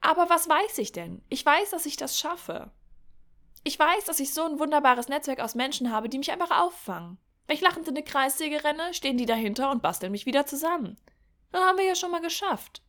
Aber 0.00 0.30
was 0.30 0.48
weiß 0.48 0.78
ich 0.78 0.92
denn? 0.92 1.22
Ich 1.28 1.44
weiß, 1.44 1.70
dass 1.70 1.86
ich 1.86 1.96
das 1.96 2.18
schaffe. 2.18 2.70
Ich 3.64 3.78
weiß, 3.78 4.04
dass 4.04 4.20
ich 4.20 4.32
so 4.32 4.44
ein 4.44 4.58
wunderbares 4.58 5.08
Netzwerk 5.08 5.40
aus 5.40 5.54
Menschen 5.54 5.90
habe, 5.90 6.08
die 6.08 6.18
mich 6.18 6.30
einfach 6.30 6.62
auffangen. 6.62 7.18
Wenn 7.46 7.56
ich 7.56 7.62
lachend 7.62 7.88
in 7.88 7.96
eine 7.96 8.04
Kreissäge 8.04 8.64
renne, 8.64 8.94
stehen 8.94 9.18
die 9.18 9.26
dahinter 9.26 9.70
und 9.70 9.82
basteln 9.82 10.12
mich 10.12 10.26
wieder 10.26 10.46
zusammen. 10.46 10.96
Das 11.52 11.62
haben 11.62 11.78
wir 11.78 11.84
ja 11.84 11.94
schon 11.94 12.10
mal 12.10 12.20
geschafft. 12.20 12.82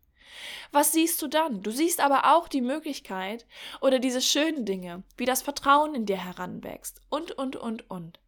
Was 0.71 0.91
siehst 0.91 1.21
du 1.21 1.27
dann? 1.27 1.63
Du 1.63 1.71
siehst 1.71 1.99
aber 1.99 2.35
auch 2.35 2.47
die 2.47 2.61
Möglichkeit 2.61 3.45
oder 3.81 3.99
diese 3.99 4.21
schönen 4.21 4.65
Dinge, 4.65 5.03
wie 5.15 5.25
das 5.25 5.41
Vertrauen 5.41 5.95
in 5.95 6.05
dir 6.05 6.23
heranwächst 6.23 7.01
und, 7.09 7.31
und, 7.31 7.55
und, 7.55 7.89
und. 7.89 8.19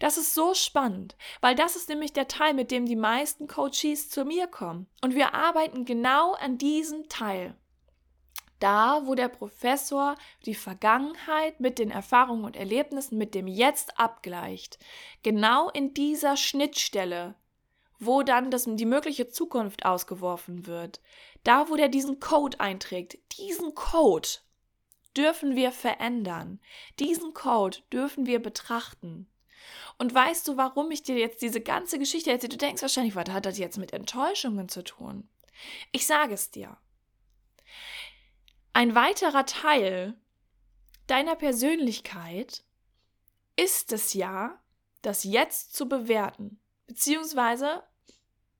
Das 0.00 0.16
ist 0.18 0.34
so 0.34 0.54
spannend, 0.54 1.16
weil 1.40 1.54
das 1.54 1.76
ist 1.76 1.88
nämlich 1.88 2.12
der 2.12 2.28
Teil, 2.28 2.54
mit 2.54 2.70
dem 2.70 2.86
die 2.86 2.96
meisten 2.96 3.46
Coaches 3.46 4.08
zu 4.08 4.24
mir 4.24 4.46
kommen. 4.46 4.86
Und 5.02 5.14
wir 5.14 5.34
arbeiten 5.34 5.84
genau 5.84 6.32
an 6.34 6.58
diesem 6.58 7.08
Teil. 7.08 7.54
Da, 8.58 9.02
wo 9.04 9.14
der 9.14 9.28
Professor 9.28 10.14
die 10.46 10.54
Vergangenheit 10.54 11.60
mit 11.60 11.78
den 11.78 11.90
Erfahrungen 11.90 12.44
und 12.44 12.56
Erlebnissen 12.56 13.18
mit 13.18 13.34
dem 13.34 13.46
Jetzt 13.46 13.98
abgleicht. 13.98 14.78
Genau 15.22 15.68
in 15.68 15.92
dieser 15.92 16.38
Schnittstelle, 16.38 17.34
wo 17.98 18.22
dann 18.22 18.50
das, 18.50 18.64
die 18.66 18.86
mögliche 18.86 19.28
Zukunft 19.28 19.84
ausgeworfen 19.84 20.66
wird. 20.66 21.00
Da, 21.44 21.68
wo 21.68 21.76
der 21.76 21.88
diesen 21.88 22.18
Code 22.18 22.58
einträgt. 22.60 23.18
Diesen 23.38 23.74
Code 23.74 24.28
dürfen 25.16 25.54
wir 25.54 25.72
verändern. 25.72 26.60
Diesen 26.98 27.34
Code 27.34 27.78
dürfen 27.92 28.26
wir 28.26 28.40
betrachten. 28.40 29.28
Und 29.98 30.14
weißt 30.14 30.46
du, 30.48 30.56
warum 30.56 30.90
ich 30.90 31.02
dir 31.02 31.16
jetzt 31.16 31.40
diese 31.42 31.60
ganze 31.60 31.98
Geschichte 31.98 32.30
erzähle? 32.30 32.50
Du 32.50 32.58
denkst 32.58 32.82
wahrscheinlich, 32.82 33.16
was 33.16 33.30
hat 33.30 33.46
das 33.46 33.58
jetzt 33.58 33.78
mit 33.78 33.92
Enttäuschungen 33.92 34.68
zu 34.68 34.84
tun? 34.84 35.28
Ich 35.92 36.06
sage 36.06 36.34
es 36.34 36.50
dir. 36.50 36.76
Ein 38.74 38.94
weiterer 38.94 39.46
Teil 39.46 40.14
deiner 41.06 41.34
Persönlichkeit 41.34 42.62
ist 43.56 43.92
es 43.92 44.12
ja, 44.12 44.60
das 45.00 45.24
jetzt 45.24 45.74
zu 45.74 45.88
bewerten. 45.88 46.60
Beziehungsweise, 46.86 47.82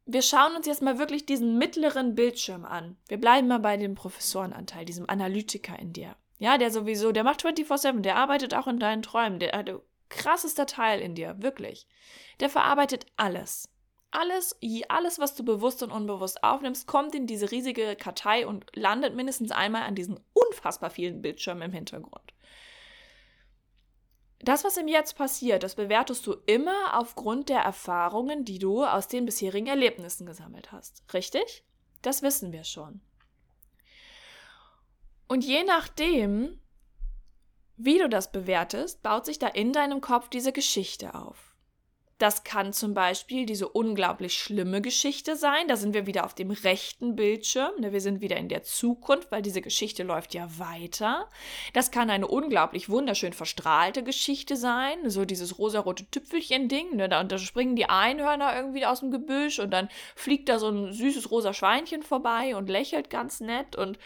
wir 0.07 0.23
schauen 0.23 0.57
uns 0.57 0.67
jetzt 0.67 0.81
mal 0.81 0.99
wirklich 0.99 1.27
diesen 1.27 1.59
mittleren 1.59 2.15
Bildschirm 2.15 2.65
an. 2.65 2.97
Wir 3.09 3.19
bleiben 3.19 3.49
mal 3.49 3.59
bei 3.59 3.77
dem 3.77 3.95
Professorenanteil, 3.95 4.87
diesem 4.87 5.09
Analytiker 5.09 5.79
in 5.79 5.93
dir. 5.93 6.17
Ja, 6.39 6.57
der 6.57 6.71
sowieso, 6.71 7.13
der 7.13 7.25
macht 7.25 7.45
24-7, 7.45 8.01
der 8.01 8.17
arbeitet 8.17 8.55
auch 8.55 8.67
in 8.67 8.79
deinen 8.79 9.03
Träumen, 9.03 9.39
der, 9.39 9.63
der 9.63 9.81
krassester 10.09 10.67
Teil 10.67 11.01
in 11.01 11.15
dir, 11.15 11.43
wirklich. 11.43 11.87
Der 12.41 12.51
verarbeitet 12.51 13.07
alles. 13.17 13.69
Alles, 14.11 14.57
alles, 14.89 15.19
was 15.19 15.35
du 15.35 15.45
bewusst 15.45 15.83
und 15.83 15.91
unbewusst 15.91 16.43
aufnimmst, 16.43 16.87
kommt 16.87 17.15
in 17.15 17.27
diese 17.27 17.51
riesige 17.51 17.97
Kartei 17.97 18.47
und 18.47 18.65
landet 18.75 19.15
mindestens 19.15 19.51
einmal 19.51 19.83
an 19.83 19.95
diesen 19.95 20.21
unfassbar 20.33 20.91
vielen 20.91 21.21
Bildschirmen 21.23 21.63
im 21.63 21.73
Hintergrund. 21.73 22.33
Das, 24.41 24.65
was 24.65 24.77
im 24.77 24.89
Jetzt 24.89 25.17
passiert, 25.17 25.63
das 25.63 25.75
bewertest 25.75 26.27
du 26.27 26.35
immer 26.47 26.99
aufgrund 26.99 27.49
der 27.49 27.61
Erfahrungen, 27.61 28.45
die 28.45 28.59
du 28.59 28.85
aus 28.85 29.09
den 29.09 29.25
bisherigen 29.25 29.67
Erlebnissen 29.67 30.27
gesammelt 30.27 30.73
hast. 30.73 31.03
Richtig? 31.13 31.65
Das 32.03 32.23
wissen 32.23 32.53
wir 32.53 32.65
schon. 32.65 33.01
Und 35.27 35.45
je 35.45 35.65
nachdem, 35.65 36.61
wie 37.77 37.99
du 37.99 38.09
das 38.09 38.33
bewertest, 38.33 39.03
baut 39.03 39.27
sich 39.27 39.39
da 39.39 39.49
in 39.49 39.73
deinem 39.73 40.01
Kopf 40.01 40.29
diese 40.29 40.53
Geschichte 40.53 41.15
auf. 41.15 41.56
Das 42.19 42.45
kann 42.45 42.73
zum 42.73 42.95
Beispiel 42.95 43.45
diese 43.45 43.69
unglaublich 43.69 44.39
schlimme 44.39 44.81
Geschichte 44.81 45.37
sein. 45.37 45.69
Da 45.69 45.77
sind 45.77 45.93
wir 45.93 46.07
wieder 46.07 46.25
auf 46.25 46.33
dem 46.33 46.51
rechten 46.51 47.15
Bildschirm. 47.15 47.73
Ne? 47.79 47.93
Wir 47.93 48.01
sind 48.01 48.23
wieder 48.23 48.39
in 48.39 48.49
der 48.49 48.63
Zukunft, 48.63 49.31
weil 49.31 49.43
diese 49.43 49.61
Geschichte 49.61 50.03
läuft 50.03 50.33
ja 50.33 50.49
weiter. 50.59 51.29
Das 51.75 51.91
kann 51.91 52.09
eine 52.09 52.27
unglaublich 52.27 52.89
wunderschön 52.89 53.35
verstrahlte 53.35 54.03
Geschichte 54.03 54.57
sein. 54.57 55.11
So 55.11 55.27
dieses 55.27 55.59
rosarote 55.59 56.11
Tüpfelchen-Ding. 56.11 56.97
Ne? 56.97 57.11
Da, 57.11 57.23
da 57.23 57.37
springen 57.37 57.77
die 57.77 57.91
Einhörner 57.91 58.57
irgendwie 58.57 58.87
aus 58.87 59.01
dem 59.01 59.11
Gebüsch 59.11 59.59
und 59.59 59.71
dann 59.71 59.91
fliegt 60.15 60.49
da 60.49 60.59
so 60.59 60.71
ein 60.71 60.95
süßes 60.95 61.31
rosa 61.31 61.53
Schweinchen 61.53 62.03
vorbei 62.03 62.57
und 62.57 62.71
lächelt 62.71 63.11
ganz 63.11 63.41
nett. 63.41 63.77
Und 63.77 63.99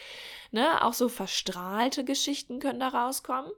ne, 0.50 0.84
auch 0.84 0.94
so 0.94 1.08
verstrahlte 1.08 2.04
Geschichten 2.04 2.58
können 2.58 2.80
da 2.80 2.88
rauskommen. 2.88 3.52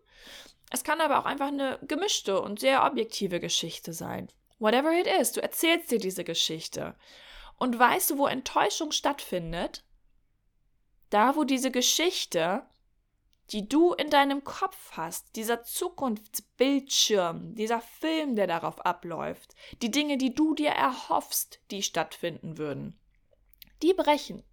Es 0.70 0.84
kann 0.84 1.00
aber 1.00 1.18
auch 1.18 1.24
einfach 1.24 1.48
eine 1.48 1.78
gemischte 1.82 2.40
und 2.40 2.60
sehr 2.60 2.84
objektive 2.84 3.40
Geschichte 3.40 3.94
sein. 3.94 4.28
Whatever 4.62 4.92
it 4.92 5.08
is, 5.08 5.32
du 5.32 5.42
erzählst 5.42 5.90
dir 5.90 5.98
diese 5.98 6.22
Geschichte. 6.22 6.94
Und 7.58 7.76
weißt 7.76 8.10
du, 8.10 8.18
wo 8.18 8.28
Enttäuschung 8.28 8.92
stattfindet? 8.92 9.84
Da, 11.10 11.34
wo 11.34 11.42
diese 11.42 11.72
Geschichte, 11.72 12.64
die 13.50 13.68
du 13.68 13.92
in 13.92 14.08
deinem 14.08 14.44
Kopf 14.44 14.92
hast, 14.92 15.34
dieser 15.34 15.64
Zukunftsbildschirm, 15.64 17.56
dieser 17.56 17.80
Film, 17.80 18.36
der 18.36 18.46
darauf 18.46 18.86
abläuft, 18.86 19.56
die 19.82 19.90
Dinge, 19.90 20.16
die 20.16 20.32
du 20.32 20.54
dir 20.54 20.70
erhoffst, 20.70 21.60
die 21.72 21.82
stattfinden 21.82 22.56
würden, 22.56 22.96
die 23.82 23.94
brechen. 23.94 24.44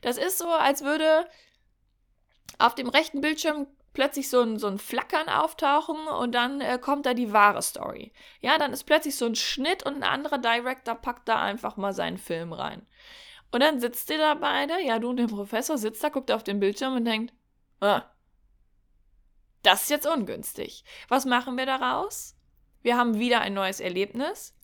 Das 0.00 0.16
ist 0.16 0.38
so, 0.38 0.48
als 0.48 0.82
würde 0.82 1.28
auf 2.58 2.74
dem 2.74 2.88
rechten 2.88 3.20
Bildschirm 3.20 3.68
plötzlich 3.92 4.28
so 4.28 4.40
ein, 4.40 4.58
so 4.58 4.66
ein 4.66 4.78
Flackern 4.78 5.28
auftauchen 5.28 6.06
und 6.06 6.32
dann 6.32 6.60
äh, 6.60 6.78
kommt 6.78 7.06
da 7.06 7.14
die 7.14 7.32
wahre 7.32 7.62
Story. 7.62 8.12
Ja, 8.40 8.58
dann 8.58 8.72
ist 8.72 8.84
plötzlich 8.84 9.16
so 9.16 9.26
ein 9.26 9.34
Schnitt 9.34 9.84
und 9.84 9.96
ein 9.96 10.02
anderer 10.02 10.38
Director 10.38 10.94
packt 10.94 11.28
da 11.28 11.40
einfach 11.40 11.76
mal 11.76 11.92
seinen 11.92 12.18
Film 12.18 12.52
rein. 12.52 12.86
Und 13.50 13.62
dann 13.62 13.80
sitzt 13.80 14.08
ihr 14.10 14.18
da 14.18 14.34
beide, 14.34 14.80
ja, 14.82 14.98
du 14.98 15.10
und 15.10 15.18
der 15.18 15.26
Professor 15.26 15.76
sitzt 15.76 16.02
da, 16.02 16.08
guckt 16.08 16.32
auf 16.32 16.42
den 16.42 16.58
Bildschirm 16.58 16.96
und 16.96 17.04
denkt, 17.04 17.34
ah, 17.80 18.02
das 19.62 19.82
ist 19.82 19.90
jetzt 19.90 20.06
ungünstig. 20.06 20.84
Was 21.08 21.24
machen 21.26 21.56
wir 21.56 21.66
daraus? 21.66 22.36
Wir 22.80 22.96
haben 22.96 23.18
wieder 23.18 23.42
ein 23.42 23.54
neues 23.54 23.78
Erlebnis. 23.78 24.56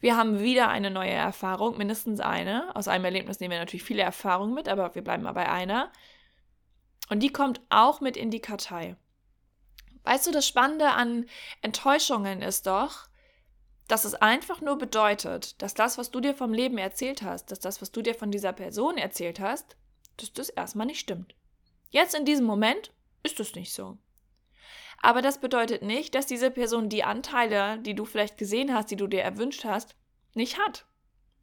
Wir 0.00 0.16
haben 0.16 0.40
wieder 0.40 0.68
eine 0.68 0.90
neue 0.90 1.10
Erfahrung, 1.10 1.78
mindestens 1.78 2.20
eine. 2.20 2.74
Aus 2.76 2.88
einem 2.88 3.04
Erlebnis 3.04 3.40
nehmen 3.40 3.52
wir 3.52 3.58
natürlich 3.58 3.84
viele 3.84 4.02
Erfahrungen 4.02 4.52
mit, 4.52 4.68
aber 4.68 4.94
wir 4.94 5.02
bleiben 5.02 5.22
mal 5.22 5.32
bei 5.32 5.48
einer. 5.48 5.90
Und 7.08 7.20
die 7.20 7.30
kommt 7.30 7.60
auch 7.68 8.00
mit 8.00 8.16
in 8.16 8.30
die 8.30 8.40
Kartei. 8.40 8.96
Weißt 10.04 10.26
du, 10.26 10.32
das 10.32 10.46
Spannende 10.46 10.90
an 10.90 11.26
Enttäuschungen 11.60 12.42
ist 12.42 12.66
doch, 12.66 13.08
dass 13.88 14.04
es 14.04 14.14
einfach 14.14 14.60
nur 14.60 14.78
bedeutet, 14.78 15.60
dass 15.60 15.74
das, 15.74 15.98
was 15.98 16.10
du 16.10 16.20
dir 16.20 16.34
vom 16.34 16.52
Leben 16.52 16.78
erzählt 16.78 17.22
hast, 17.22 17.50
dass 17.50 17.60
das, 17.60 17.82
was 17.82 17.92
du 17.92 18.02
dir 18.02 18.14
von 18.14 18.30
dieser 18.30 18.52
Person 18.52 18.96
erzählt 18.96 19.40
hast, 19.40 19.76
dass 20.16 20.32
das 20.32 20.48
erstmal 20.48 20.86
nicht 20.86 21.00
stimmt. 21.00 21.34
Jetzt 21.90 22.14
in 22.14 22.24
diesem 22.24 22.46
Moment 22.46 22.92
ist 23.22 23.38
es 23.38 23.54
nicht 23.54 23.72
so. 23.72 23.98
Aber 25.02 25.20
das 25.20 25.40
bedeutet 25.40 25.82
nicht, 25.82 26.14
dass 26.14 26.26
diese 26.26 26.50
Person 26.50 26.88
die 26.88 27.04
Anteile, 27.04 27.78
die 27.78 27.94
du 27.94 28.04
vielleicht 28.04 28.38
gesehen 28.38 28.72
hast, 28.72 28.90
die 28.90 28.96
du 28.96 29.08
dir 29.08 29.22
erwünscht 29.22 29.64
hast, 29.64 29.96
nicht 30.34 30.58
hat. 30.58 30.86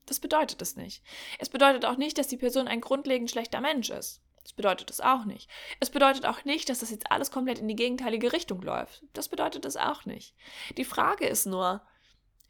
Das 0.06 0.20
bedeutet 0.20 0.62
es 0.62 0.76
nicht. 0.76 1.04
Es 1.38 1.50
bedeutet 1.50 1.86
auch 1.86 1.98
nicht, 1.98 2.18
dass 2.18 2.28
die 2.28 2.38
Person 2.38 2.68
ein 2.68 2.82
grundlegend 2.82 3.30
schlechter 3.30 3.62
Mensch 3.62 3.90
ist. 3.90 4.22
Das 4.44 4.54
bedeutet 4.54 4.90
es 4.90 5.02
auch 5.02 5.26
nicht. 5.26 5.50
Es 5.80 5.90
bedeutet 5.90 6.26
auch 6.26 6.46
nicht, 6.46 6.70
dass 6.70 6.80
das 6.80 6.92
jetzt 6.92 7.12
alles 7.12 7.32
komplett 7.32 7.60
in 7.60 7.68
die 7.68 7.76
gegenteilige 7.76 8.34
Richtung 8.34 8.62
läuft. 8.62 9.04
Das 9.14 9.30
bedeutet 9.30 9.66
es 9.66 9.78
auch 9.78 10.06
nicht. 10.06 10.36
Die 10.78 10.86
Frage 10.86 11.28
ist 11.28 11.46
nur, 11.46 11.82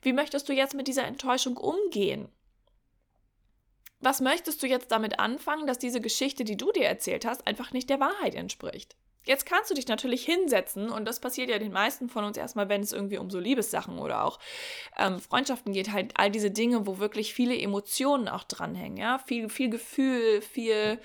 wie 0.01 0.13
möchtest 0.13 0.47
du 0.47 0.53
jetzt 0.53 0.75
mit 0.75 0.87
dieser 0.87 1.05
Enttäuschung 1.05 1.57
umgehen? 1.57 2.29
Was 3.99 4.21
möchtest 4.21 4.63
du 4.63 4.67
jetzt 4.67 4.91
damit 4.91 5.19
anfangen, 5.19 5.67
dass 5.67 5.77
diese 5.77 5.99
Geschichte, 5.99 6.45
die 6.45 6.55
du 6.55 6.71
dir 6.71 6.85
erzählt 6.85 7.25
hast, 7.25 7.45
einfach 7.47 7.71
nicht 7.71 7.89
der 7.89 7.99
Wahrheit 7.99 8.33
entspricht? 8.33 8.95
Jetzt 9.25 9.45
kannst 9.45 9.69
du 9.69 9.75
dich 9.75 9.87
natürlich 9.87 10.23
hinsetzen 10.23 10.89
und 10.89 11.05
das 11.05 11.19
passiert 11.19 11.49
ja 11.49 11.59
den 11.59 11.73
meisten 11.73 12.07
von 12.07 12.23
uns 12.23 12.37
erstmal, 12.37 12.69
wenn 12.69 12.81
es 12.81 12.93
irgendwie 12.93 13.17
um 13.17 13.29
so 13.29 13.37
Liebessachen 13.37 13.99
oder 13.99 14.23
auch 14.23 14.39
ähm, 14.97 15.19
Freundschaften 15.19 15.73
geht, 15.73 15.91
halt 15.91 16.13
all 16.15 16.31
diese 16.31 16.49
Dinge, 16.49 16.87
wo 16.87 16.99
wirklich 16.99 17.33
viele 17.33 17.59
Emotionen 17.59 18.29
auch 18.29 18.45
dranhängen, 18.45 18.97
ja, 18.97 19.19
viel, 19.19 19.49
viel 19.49 19.69
Gefühl, 19.69 20.41
viel 20.41 20.99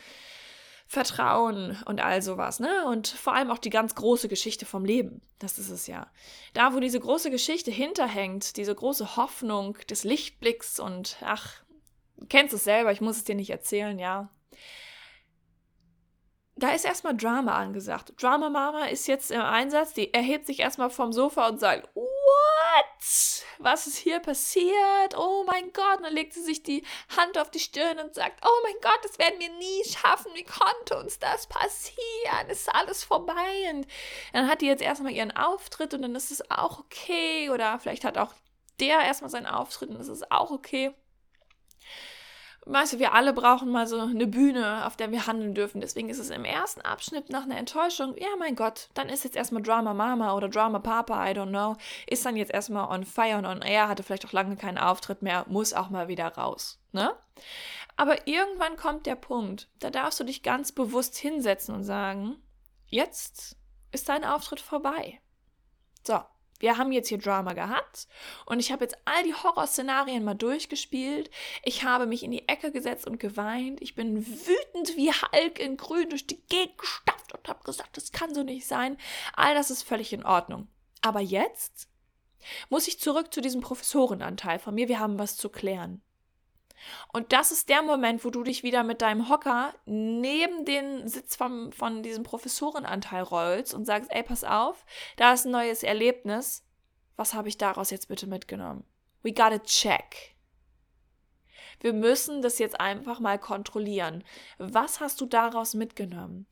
Vertrauen 0.94 1.76
und 1.84 2.00
all 2.00 2.22
sowas, 2.22 2.60
ne? 2.60 2.86
Und 2.86 3.08
vor 3.08 3.34
allem 3.34 3.50
auch 3.50 3.58
die 3.58 3.70
ganz 3.70 3.94
große 3.94 4.28
Geschichte 4.28 4.64
vom 4.64 4.84
Leben. 4.84 5.20
Das 5.38 5.58
ist 5.58 5.70
es 5.70 5.86
ja. 5.86 6.06
Da, 6.54 6.72
wo 6.72 6.80
diese 6.80 7.00
große 7.00 7.30
Geschichte 7.30 7.70
hinterhängt, 7.70 8.56
diese 8.56 8.74
große 8.74 9.16
Hoffnung 9.16 9.76
des 9.90 10.04
Lichtblicks 10.04 10.80
und 10.80 11.16
ach, 11.20 11.62
du 12.16 12.26
kennst 12.26 12.54
es 12.54 12.64
selber, 12.64 12.92
ich 12.92 13.00
muss 13.00 13.16
es 13.16 13.24
dir 13.24 13.34
nicht 13.34 13.50
erzählen, 13.50 13.98
ja 13.98 14.30
da 16.56 16.70
ist 16.70 16.84
erstmal 16.84 17.16
Drama 17.16 17.56
angesagt. 17.56 18.12
Drama 18.20 18.48
Mama 18.48 18.86
ist 18.86 19.08
jetzt 19.08 19.30
im 19.30 19.40
Einsatz, 19.40 19.92
die 19.92 20.14
erhebt 20.14 20.46
sich 20.46 20.60
erstmal 20.60 20.90
vom 20.90 21.12
Sofa 21.12 21.48
und 21.48 21.58
sagt, 21.58 21.88
What? 22.24 23.44
Was 23.58 23.86
ist 23.86 23.96
hier 23.96 24.18
passiert? 24.20 25.16
Oh 25.16 25.44
mein 25.46 25.72
Gott. 25.72 25.98
Und 25.98 26.04
dann 26.04 26.14
legt 26.14 26.32
sie 26.32 26.42
sich 26.42 26.62
die 26.62 26.84
Hand 27.16 27.38
auf 27.38 27.50
die 27.50 27.60
Stirn 27.60 27.98
und 27.98 28.14
sagt, 28.14 28.44
oh 28.44 28.60
mein 28.62 28.74
Gott, 28.82 28.98
das 29.02 29.18
werden 29.18 29.38
wir 29.40 29.50
nie 29.50 29.84
schaffen. 29.84 30.32
Wie 30.34 30.44
konnte 30.44 30.98
uns 30.98 31.18
das 31.18 31.46
passieren? 31.46 32.48
Ist 32.48 32.74
alles 32.74 33.04
vorbei? 33.04 33.70
Und 33.72 33.86
dann 34.32 34.48
hat 34.48 34.60
die 34.60 34.66
jetzt 34.66 34.82
erstmal 34.82 35.12
ihren 35.12 35.36
Auftritt 35.36 35.94
und 35.94 36.02
dann 36.02 36.14
ist 36.14 36.30
es 36.30 36.50
auch 36.50 36.78
okay. 36.80 37.50
Oder 37.50 37.78
vielleicht 37.78 38.04
hat 38.04 38.18
auch 38.18 38.32
der 38.80 39.00
erstmal 39.00 39.30
seinen 39.30 39.46
Auftritt 39.46 39.90
und 39.90 40.00
es 40.00 40.08
ist 40.08 40.30
auch 40.32 40.50
okay 40.50 40.92
weißt 42.66 42.94
du, 42.94 42.98
wir 42.98 43.12
alle 43.14 43.32
brauchen 43.32 43.70
mal 43.70 43.86
so 43.86 43.98
eine 43.98 44.26
Bühne, 44.26 44.86
auf 44.86 44.96
der 44.96 45.10
wir 45.10 45.26
handeln 45.26 45.54
dürfen. 45.54 45.80
Deswegen 45.80 46.08
ist 46.08 46.18
es 46.18 46.30
im 46.30 46.44
ersten 46.44 46.80
Abschnitt 46.80 47.30
nach 47.30 47.44
einer 47.44 47.58
Enttäuschung, 47.58 48.16
ja, 48.16 48.28
mein 48.38 48.56
Gott, 48.56 48.88
dann 48.94 49.08
ist 49.08 49.24
jetzt 49.24 49.36
erstmal 49.36 49.62
Drama 49.62 49.94
Mama 49.94 50.34
oder 50.34 50.48
Drama 50.48 50.78
Papa, 50.78 51.28
I 51.28 51.32
don't 51.32 51.48
know, 51.48 51.76
ist 52.06 52.24
dann 52.24 52.36
jetzt 52.36 52.52
erstmal 52.52 52.88
on 52.88 53.04
fire 53.04 53.38
und 53.38 53.46
on 53.46 53.62
air, 53.62 53.88
hatte 53.88 54.02
vielleicht 54.02 54.26
auch 54.26 54.32
lange 54.32 54.56
keinen 54.56 54.78
Auftritt 54.78 55.22
mehr, 55.22 55.44
muss 55.48 55.72
auch 55.72 55.90
mal 55.90 56.08
wieder 56.08 56.28
raus, 56.28 56.80
ne? 56.92 57.14
Aber 57.96 58.26
irgendwann 58.26 58.76
kommt 58.76 59.06
der 59.06 59.14
Punkt, 59.14 59.68
da 59.78 59.90
darfst 59.90 60.18
du 60.18 60.24
dich 60.24 60.42
ganz 60.42 60.72
bewusst 60.72 61.16
hinsetzen 61.16 61.74
und 61.74 61.84
sagen, 61.84 62.36
jetzt 62.86 63.56
ist 63.92 64.08
dein 64.08 64.24
Auftritt 64.24 64.60
vorbei. 64.60 65.20
So, 66.02 66.20
wir 66.64 66.78
haben 66.78 66.92
jetzt 66.92 67.08
hier 67.10 67.18
Drama 67.18 67.52
gehabt 67.52 68.08
und 68.46 68.58
ich 68.58 68.72
habe 68.72 68.84
jetzt 68.84 68.96
all 69.04 69.22
die 69.22 69.34
Horrorszenarien 69.34 70.24
mal 70.24 70.32
durchgespielt. 70.32 71.30
Ich 71.62 71.84
habe 71.84 72.06
mich 72.06 72.22
in 72.22 72.30
die 72.30 72.48
Ecke 72.48 72.72
gesetzt 72.72 73.06
und 73.06 73.20
geweint. 73.20 73.82
Ich 73.82 73.94
bin 73.94 74.26
wütend 74.26 74.96
wie 74.96 75.12
Hulk 75.12 75.58
in 75.58 75.76
Grün 75.76 76.08
durch 76.08 76.26
die 76.26 76.42
Gegend 76.48 76.78
gestapft 76.78 77.34
und 77.34 77.46
habe 77.48 77.62
gesagt, 77.64 77.98
das 77.98 78.12
kann 78.12 78.34
so 78.34 78.42
nicht 78.42 78.66
sein. 78.66 78.96
All 79.34 79.54
das 79.54 79.70
ist 79.70 79.82
völlig 79.82 80.14
in 80.14 80.24
Ordnung. 80.24 80.68
Aber 81.02 81.20
jetzt 81.20 81.90
muss 82.70 82.88
ich 82.88 82.98
zurück 82.98 83.34
zu 83.34 83.42
diesem 83.42 83.60
Professorenanteil 83.60 84.58
von 84.58 84.74
mir. 84.74 84.88
Wir 84.88 85.00
haben 85.00 85.18
was 85.18 85.36
zu 85.36 85.50
klären. 85.50 86.00
Und 87.12 87.32
das 87.32 87.50
ist 87.52 87.68
der 87.68 87.82
Moment, 87.82 88.24
wo 88.24 88.30
du 88.30 88.42
dich 88.42 88.62
wieder 88.62 88.82
mit 88.82 89.02
deinem 89.02 89.28
Hocker 89.28 89.74
neben 89.86 90.64
den 90.64 91.08
Sitz 91.08 91.36
vom, 91.36 91.72
von 91.72 92.02
diesem 92.02 92.24
Professorenanteil 92.24 93.22
rollst 93.22 93.74
und 93.74 93.84
sagst, 93.84 94.10
ey, 94.12 94.22
pass 94.22 94.44
auf, 94.44 94.84
da 95.16 95.32
ist 95.32 95.46
ein 95.46 95.52
neues 95.52 95.82
Erlebnis. 95.82 96.64
Was 97.16 97.34
habe 97.34 97.48
ich 97.48 97.58
daraus 97.58 97.90
jetzt 97.90 98.08
bitte 98.08 98.26
mitgenommen? 98.26 98.84
We 99.22 99.32
gotta 99.32 99.58
check. 99.60 100.34
Wir 101.80 101.92
müssen 101.92 102.40
das 102.40 102.58
jetzt 102.58 102.80
einfach 102.80 103.20
mal 103.20 103.38
kontrollieren. 103.38 104.24
Was 104.58 105.00
hast 105.00 105.20
du 105.20 105.26
daraus 105.26 105.74
mitgenommen? 105.74 106.46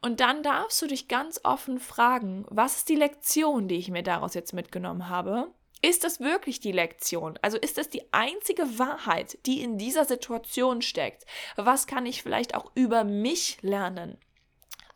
Und 0.00 0.20
dann 0.20 0.42
darfst 0.42 0.80
du 0.80 0.86
dich 0.86 1.08
ganz 1.08 1.40
offen 1.44 1.78
fragen, 1.78 2.46
was 2.48 2.78
ist 2.78 2.88
die 2.88 2.96
Lektion, 2.96 3.68
die 3.68 3.76
ich 3.76 3.90
mir 3.90 4.02
daraus 4.02 4.34
jetzt 4.34 4.54
mitgenommen 4.54 5.08
habe? 5.08 5.52
Ist 5.80 6.04
das 6.04 6.20
wirklich 6.20 6.60
die 6.60 6.72
Lektion? 6.72 7.38
Also 7.42 7.56
ist 7.56 7.78
das 7.78 7.88
die 7.88 8.12
einzige 8.12 8.78
Wahrheit, 8.78 9.38
die 9.46 9.62
in 9.62 9.78
dieser 9.78 10.04
Situation 10.04 10.82
steckt? 10.82 11.24
Was 11.56 11.86
kann 11.86 12.06
ich 12.06 12.22
vielleicht 12.22 12.54
auch 12.54 12.70
über 12.74 13.04
mich 13.04 13.58
lernen? 13.62 14.18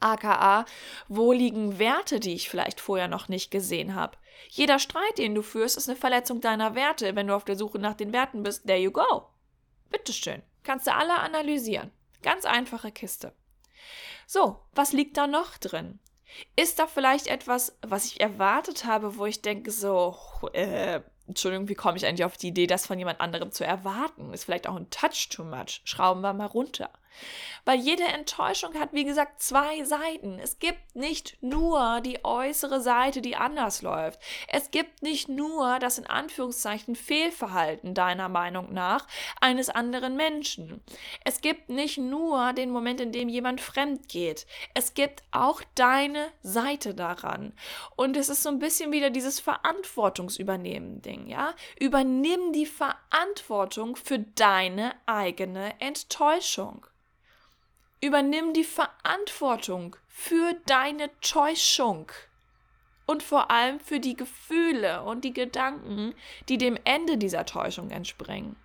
aka, 0.03 0.65
wo 1.09 1.33
liegen 1.33 1.79
Werte, 1.79 2.21
die 2.21 2.35
ich 2.35 2.51
vielleicht 2.51 2.81
vorher 2.81 3.09
noch 3.09 3.29
nicht 3.29 3.51
gesehen 3.51 3.95
habe? 3.95 4.19
Jeder 4.51 4.79
Streit, 4.79 5.19
den 5.19 5.35
du 5.35 5.43
führst, 5.43 5.77
ist 5.77 5.89
eine 5.89 5.97
Verletzung 5.97 6.41
deiner 6.41 6.75
Werte. 6.75 7.15
Wenn 7.15 7.29
du 7.29 7.35
auf 7.35 7.45
der 7.45 7.57
Suche 7.57 7.79
nach 7.79 7.95
den 7.95 8.13
Werten 8.13 8.43
bist, 8.43 8.67
there 8.67 8.79
you 8.79 8.91
go. 8.91 9.29
Bitteschön. 9.91 10.43
Kannst 10.65 10.87
du 10.87 10.95
alle 10.95 11.15
analysieren. 11.15 11.93
Ganz 12.23 12.45
einfache 12.45 12.93
Kiste. 12.93 13.33
So, 14.27 14.59
was 14.73 14.93
liegt 14.93 15.17
da 15.17 15.27
noch 15.27 15.59
drin? 15.59 16.01
Ist 16.57 16.79
da 16.79 16.87
vielleicht 16.87 17.27
etwas, 17.27 17.77
was 17.83 18.07
ich 18.07 18.21
erwartet 18.21 18.85
habe, 18.85 19.17
wo 19.17 19.27
ich 19.27 19.43
denke 19.43 19.71
so, 19.71 20.17
äh, 20.53 21.01
Entschuldigung, 21.27 21.69
wie 21.69 21.75
komme 21.75 21.97
ich 21.97 22.07
eigentlich 22.07 22.25
auf 22.25 22.37
die 22.37 22.49
Idee, 22.49 22.67
das 22.67 22.87
von 22.87 22.99
jemand 22.99 23.21
anderem 23.21 23.53
zu 23.53 23.65
erwarten? 23.65 24.33
Ist 24.33 24.45
vielleicht 24.45 24.67
auch 24.67 24.77
ein 24.77 24.91
Touch 24.91 25.29
too 25.31 25.45
much. 25.45 25.81
Schrauben 25.85 26.21
wir 26.21 26.33
mal 26.33 26.47
runter. 26.47 26.91
Weil 27.65 27.79
jede 27.79 28.05
Enttäuschung 28.05 28.75
hat, 28.75 28.93
wie 28.93 29.05
gesagt, 29.05 29.41
zwei 29.41 29.85
Seiten. 29.85 30.39
Es 30.41 30.59
gibt 30.59 30.97
nicht 30.97 31.37
nur 31.41 32.01
die 32.01 32.25
äußere 32.25 32.81
Seite, 32.81 33.23
die 33.23 33.37
anders 33.37 33.83
läuft. 33.83 34.21
Es 34.49 34.73
gibt 34.73 35.03
nicht 35.03 35.29
nur 35.29 35.79
das 35.79 35.99
in 35.99 36.07
Anführungszeichen 36.07 36.97
Fehlverhalten 36.97 37.95
deiner 37.95 38.29
Meinung 38.29 38.73
nach 38.73 39.07
eines 39.41 39.69
anderen 39.69 40.17
Menschen. 40.17 40.83
Es 41.25 41.41
gibt 41.41 41.69
nicht 41.69 41.99
nur 41.99 42.53
den 42.53 42.71
Moment, 42.71 43.01
in 43.01 43.13
dem 43.13 43.29
jemand 43.29 43.61
fremd 43.61 44.09
geht. 44.09 44.47
Es 44.75 44.95
gibt 44.95 45.23
auch 45.31 45.63
deine 45.77 46.29
Seite 46.43 46.95
daran. 46.95 47.53
Und 47.95 48.17
es 48.17 48.29
ist 48.29 48.43
so 48.43 48.49
ein 48.49 48.59
bisschen 48.59 48.91
wieder 48.91 49.11
dieses 49.11 49.39
Verantwortungsübernehmen-Ding, 51.13 51.29
ja? 51.29 51.55
Übernimm 51.79 52.53
die 52.53 52.67
Verantwortung 52.67 53.97
für 53.97 54.19
deine 54.19 54.95
eigene 55.07 55.81
Enttäuschung. 55.81 56.87
Übernimm 58.01 58.53
die 58.53 58.65
Verantwortung 58.65 59.97
für 60.09 60.55
deine 60.67 61.11
Täuschung 61.21 62.11
und 63.07 63.23
vor 63.23 63.51
allem 63.51 63.81
für 63.81 64.01
die 64.01 64.17
Gefühle 64.17 65.03
und 65.03 65.25
die 65.25 65.33
Gedanken, 65.33 66.15
die 66.49 66.59
dem 66.59 66.79
Ende 66.85 67.17
dieser 67.17 67.47
Täuschung 67.47 67.91
entspringen. 67.91 68.57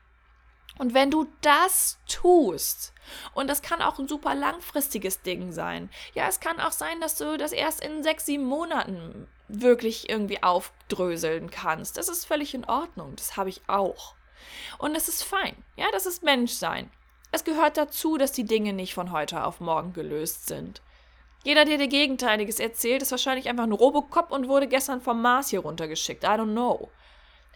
Und 0.80 0.94
wenn 0.94 1.10
du 1.10 1.28
das 1.42 2.00
tust, 2.08 2.94
und 3.34 3.50
das 3.50 3.64
kann 3.64 3.82
auch 3.82 3.98
ein 3.98 4.08
super 4.08 4.36
langfristiges 4.36 5.24
Ding 5.24 5.52
sein, 5.52 5.90
ja, 6.14 6.28
es 6.28 6.40
kann 6.40 6.60
auch 6.60 6.72
sein, 6.72 7.02
dass 7.02 7.16
du 7.16 7.38
das 7.38 7.52
erst 7.52 7.84
in 7.84 8.04
sechs, 8.04 8.28
sieben 8.28 8.46
Monaten 8.46 9.28
wirklich 9.48 10.10
irgendwie 10.10 10.44
aufdröseln 10.44 11.50
kannst. 11.50 11.98
Das 11.98 12.10
ist 12.10 12.26
völlig 12.26 12.54
in 12.54 12.66
Ordnung, 12.66 13.16
das 13.16 13.38
habe 13.38 13.50
ich 13.50 13.62
auch. 13.68 14.16
Und 14.78 14.96
es 14.96 15.08
ist 15.08 15.24
fein, 15.24 15.56
ja, 15.76 15.86
das 15.92 16.06
ist 16.06 16.24
Menschsein. 16.24 16.92
Es 17.32 17.44
gehört 17.44 17.78
dazu, 17.78 18.18
dass 18.18 18.32
die 18.32 18.46
Dinge 18.46 18.74
nicht 18.74 18.94
von 18.94 19.12
heute 19.12 19.44
auf 19.44 19.60
morgen 19.60 19.94
gelöst 19.94 20.48
sind. 20.48 20.82
Jeder, 21.44 21.66
der 21.66 21.78
dir 21.78 21.88
Gegenteiliges 21.88 22.60
erzählt, 22.60 23.02
ist 23.02 23.12
wahrscheinlich 23.12 23.48
einfach 23.48 23.64
ein 23.64 23.72
Robocop 23.72 24.32
und 24.32 24.48
wurde 24.48 24.68
gestern 24.68 25.02
vom 25.02 25.22
Mars 25.22 25.50
hier 25.50 25.60
runtergeschickt. 25.62 26.24
I 26.24 26.28
don't 26.28 26.52
know. 26.52 26.90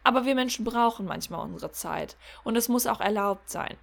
Aber 0.04 0.26
wir 0.26 0.36
Menschen 0.36 0.66
brauchen 0.66 1.06
manchmal 1.06 1.42
unsere 1.42 1.72
Zeit. 1.72 2.16
Und 2.44 2.56
es 2.56 2.70
muss 2.70 2.88
auch 2.88 3.02
erlaubt 3.02 3.50
sein. 3.50 3.78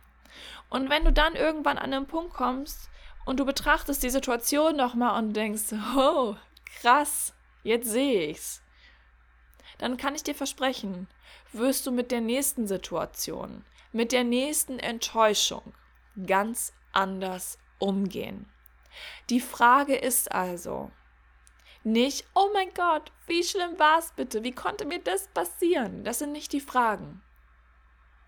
Und 0.71 0.91
wenn 0.91 1.05
du 1.05 1.13
dann 1.13 1.35
irgendwann 1.35 1.79
an 1.79 1.93
einen 1.93 2.07
Punkt 2.07 2.35
kommst 2.35 2.89
und 3.25 3.39
du 3.41 3.45
betrachtest 3.45 4.03
die 4.03 4.11
Situation 4.11 4.77
nochmal 4.77 5.23
und 5.23 5.35
denkst, 5.35 5.75
oh, 5.97 6.37
krass, 6.81 7.35
jetzt 7.69 7.89
sehe 7.89 8.27
ich's. 8.27 8.63
Dann 9.79 9.97
kann 9.97 10.15
ich 10.15 10.25
dir 10.25 10.35
versprechen, 10.35 11.09
wirst 11.53 11.87
du 11.87 11.93
mit 11.93 12.11
der 12.11 12.21
nächsten 12.21 12.67
Situation, 12.67 13.65
mit 13.93 14.13
der 14.13 14.25
nächsten 14.25 14.79
Enttäuschung 14.79 15.75
ganz 16.27 16.73
anders 16.93 17.59
umgehen. 17.79 18.51
Die 19.31 19.41
Frage 19.41 19.95
ist 19.95 20.33
also 20.33 20.91
nicht, 21.85 22.27
oh 22.35 22.51
mein 22.53 22.73
Gott, 22.75 23.13
wie 23.27 23.45
schlimm 23.45 23.79
war 23.79 23.99
es 23.99 24.13
bitte? 24.13 24.43
Wie 24.43 24.53
konnte 24.53 24.85
mir 24.85 24.99
das 24.99 25.29
passieren? 25.29 26.03
Das 26.03 26.19
sind 26.19 26.33
nicht 26.33 26.53
die 26.53 26.61
Fragen. 26.61 27.23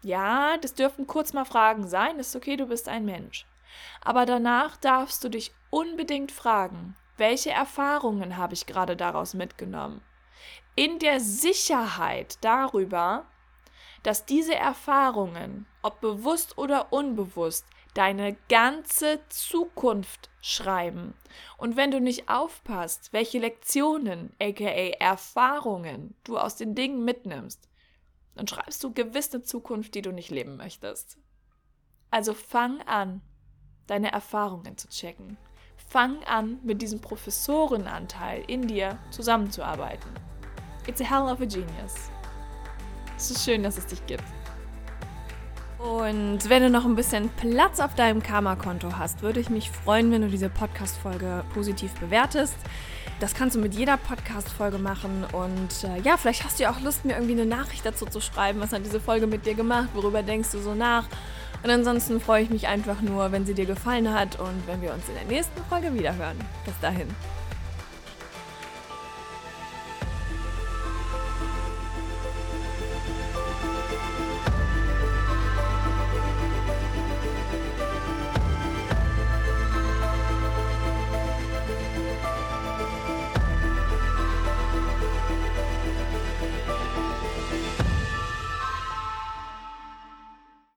Ja, 0.02 0.56
das 0.58 0.74
dürfen 0.74 1.06
kurz 1.06 1.32
mal 1.32 1.44
Fragen 1.44 1.86
sein, 1.88 2.18
ist 2.18 2.36
okay, 2.36 2.56
du 2.56 2.66
bist 2.66 2.88
ein 2.88 3.04
Mensch. 3.04 3.46
Aber 4.02 4.24
danach 4.24 4.76
darfst 4.76 5.22
du 5.24 5.28
dich 5.28 5.52
unbedingt 5.70 6.32
fragen, 6.32 6.96
welche 7.20 7.50
Erfahrungen 7.50 8.36
habe 8.36 8.54
ich 8.54 8.66
gerade 8.66 8.96
daraus 8.96 9.34
mitgenommen? 9.34 10.02
In 10.74 10.98
der 10.98 11.20
Sicherheit 11.20 12.38
darüber, 12.40 13.26
dass 14.02 14.26
diese 14.26 14.54
Erfahrungen, 14.54 15.66
ob 15.82 16.00
bewusst 16.00 16.58
oder 16.58 16.92
unbewusst, 16.92 17.66
deine 17.94 18.36
ganze 18.48 19.20
Zukunft 19.28 20.30
schreiben. 20.40 21.14
Und 21.58 21.76
wenn 21.76 21.90
du 21.90 22.00
nicht 22.00 22.28
aufpasst, 22.28 23.12
welche 23.12 23.38
Lektionen, 23.38 24.32
aka 24.40 24.64
Erfahrungen 24.98 26.16
du 26.24 26.38
aus 26.38 26.56
den 26.56 26.74
Dingen 26.74 27.04
mitnimmst, 27.04 27.68
dann 28.34 28.48
schreibst 28.48 28.82
du 28.82 28.92
gewiss 28.92 29.34
eine 29.34 29.42
Zukunft, 29.42 29.94
die 29.94 30.02
du 30.02 30.12
nicht 30.12 30.30
leben 30.30 30.56
möchtest. 30.56 31.18
Also 32.10 32.32
fang 32.32 32.80
an, 32.82 33.20
deine 33.86 34.12
Erfahrungen 34.12 34.78
zu 34.78 34.88
checken. 34.88 35.36
Fang 35.90 36.22
an, 36.22 36.58
mit 36.62 36.80
diesem 36.82 37.00
Professorenanteil 37.00 38.44
in 38.46 38.68
dir 38.68 38.96
zusammenzuarbeiten. 39.10 40.08
It's 40.86 41.00
a 41.00 41.04
hell 41.04 41.22
of 41.22 41.40
a 41.40 41.44
genius. 41.44 42.12
Es 43.16 43.32
ist 43.32 43.44
schön, 43.44 43.64
dass 43.64 43.76
es 43.76 43.86
dich 43.86 44.06
gibt. 44.06 44.22
Und 45.78 46.48
wenn 46.48 46.62
du 46.62 46.70
noch 46.70 46.84
ein 46.84 46.94
bisschen 46.94 47.28
Platz 47.30 47.80
auf 47.80 47.96
deinem 47.96 48.22
Karma-Konto 48.22 48.98
hast, 48.98 49.22
würde 49.22 49.40
ich 49.40 49.50
mich 49.50 49.68
freuen, 49.68 50.12
wenn 50.12 50.22
du 50.22 50.28
diese 50.28 50.48
Podcast-Folge 50.48 51.42
positiv 51.54 51.92
bewertest. 51.94 52.54
Das 53.18 53.34
kannst 53.34 53.56
du 53.56 53.60
mit 53.60 53.74
jeder 53.74 53.96
Podcast-Folge 53.96 54.78
machen. 54.78 55.24
Und 55.32 55.82
äh, 55.82 56.00
ja, 56.02 56.16
vielleicht 56.16 56.44
hast 56.44 56.60
du 56.60 56.62
ja 56.62 56.70
auch 56.70 56.80
Lust, 56.82 57.04
mir 57.04 57.14
irgendwie 57.14 57.32
eine 57.32 57.46
Nachricht 57.46 57.84
dazu 57.84 58.06
zu 58.06 58.20
schreiben. 58.20 58.60
Was 58.60 58.72
hat 58.72 58.84
diese 58.84 59.00
Folge 59.00 59.26
mit 59.26 59.44
dir 59.44 59.54
gemacht? 59.54 59.88
Worüber 59.94 60.22
denkst 60.22 60.52
du 60.52 60.60
so 60.60 60.72
nach? 60.72 61.08
Und 61.62 61.70
ansonsten 61.70 62.20
freue 62.20 62.42
ich 62.42 62.50
mich 62.50 62.68
einfach 62.68 63.02
nur, 63.02 63.32
wenn 63.32 63.44
sie 63.44 63.54
dir 63.54 63.66
gefallen 63.66 64.12
hat 64.12 64.38
und 64.40 64.66
wenn 64.66 64.80
wir 64.80 64.94
uns 64.94 65.08
in 65.08 65.14
der 65.14 65.24
nächsten 65.24 65.62
Folge 65.64 65.92
wiederhören. 65.94 66.38
Bis 66.64 66.74
dahin. 66.80 67.08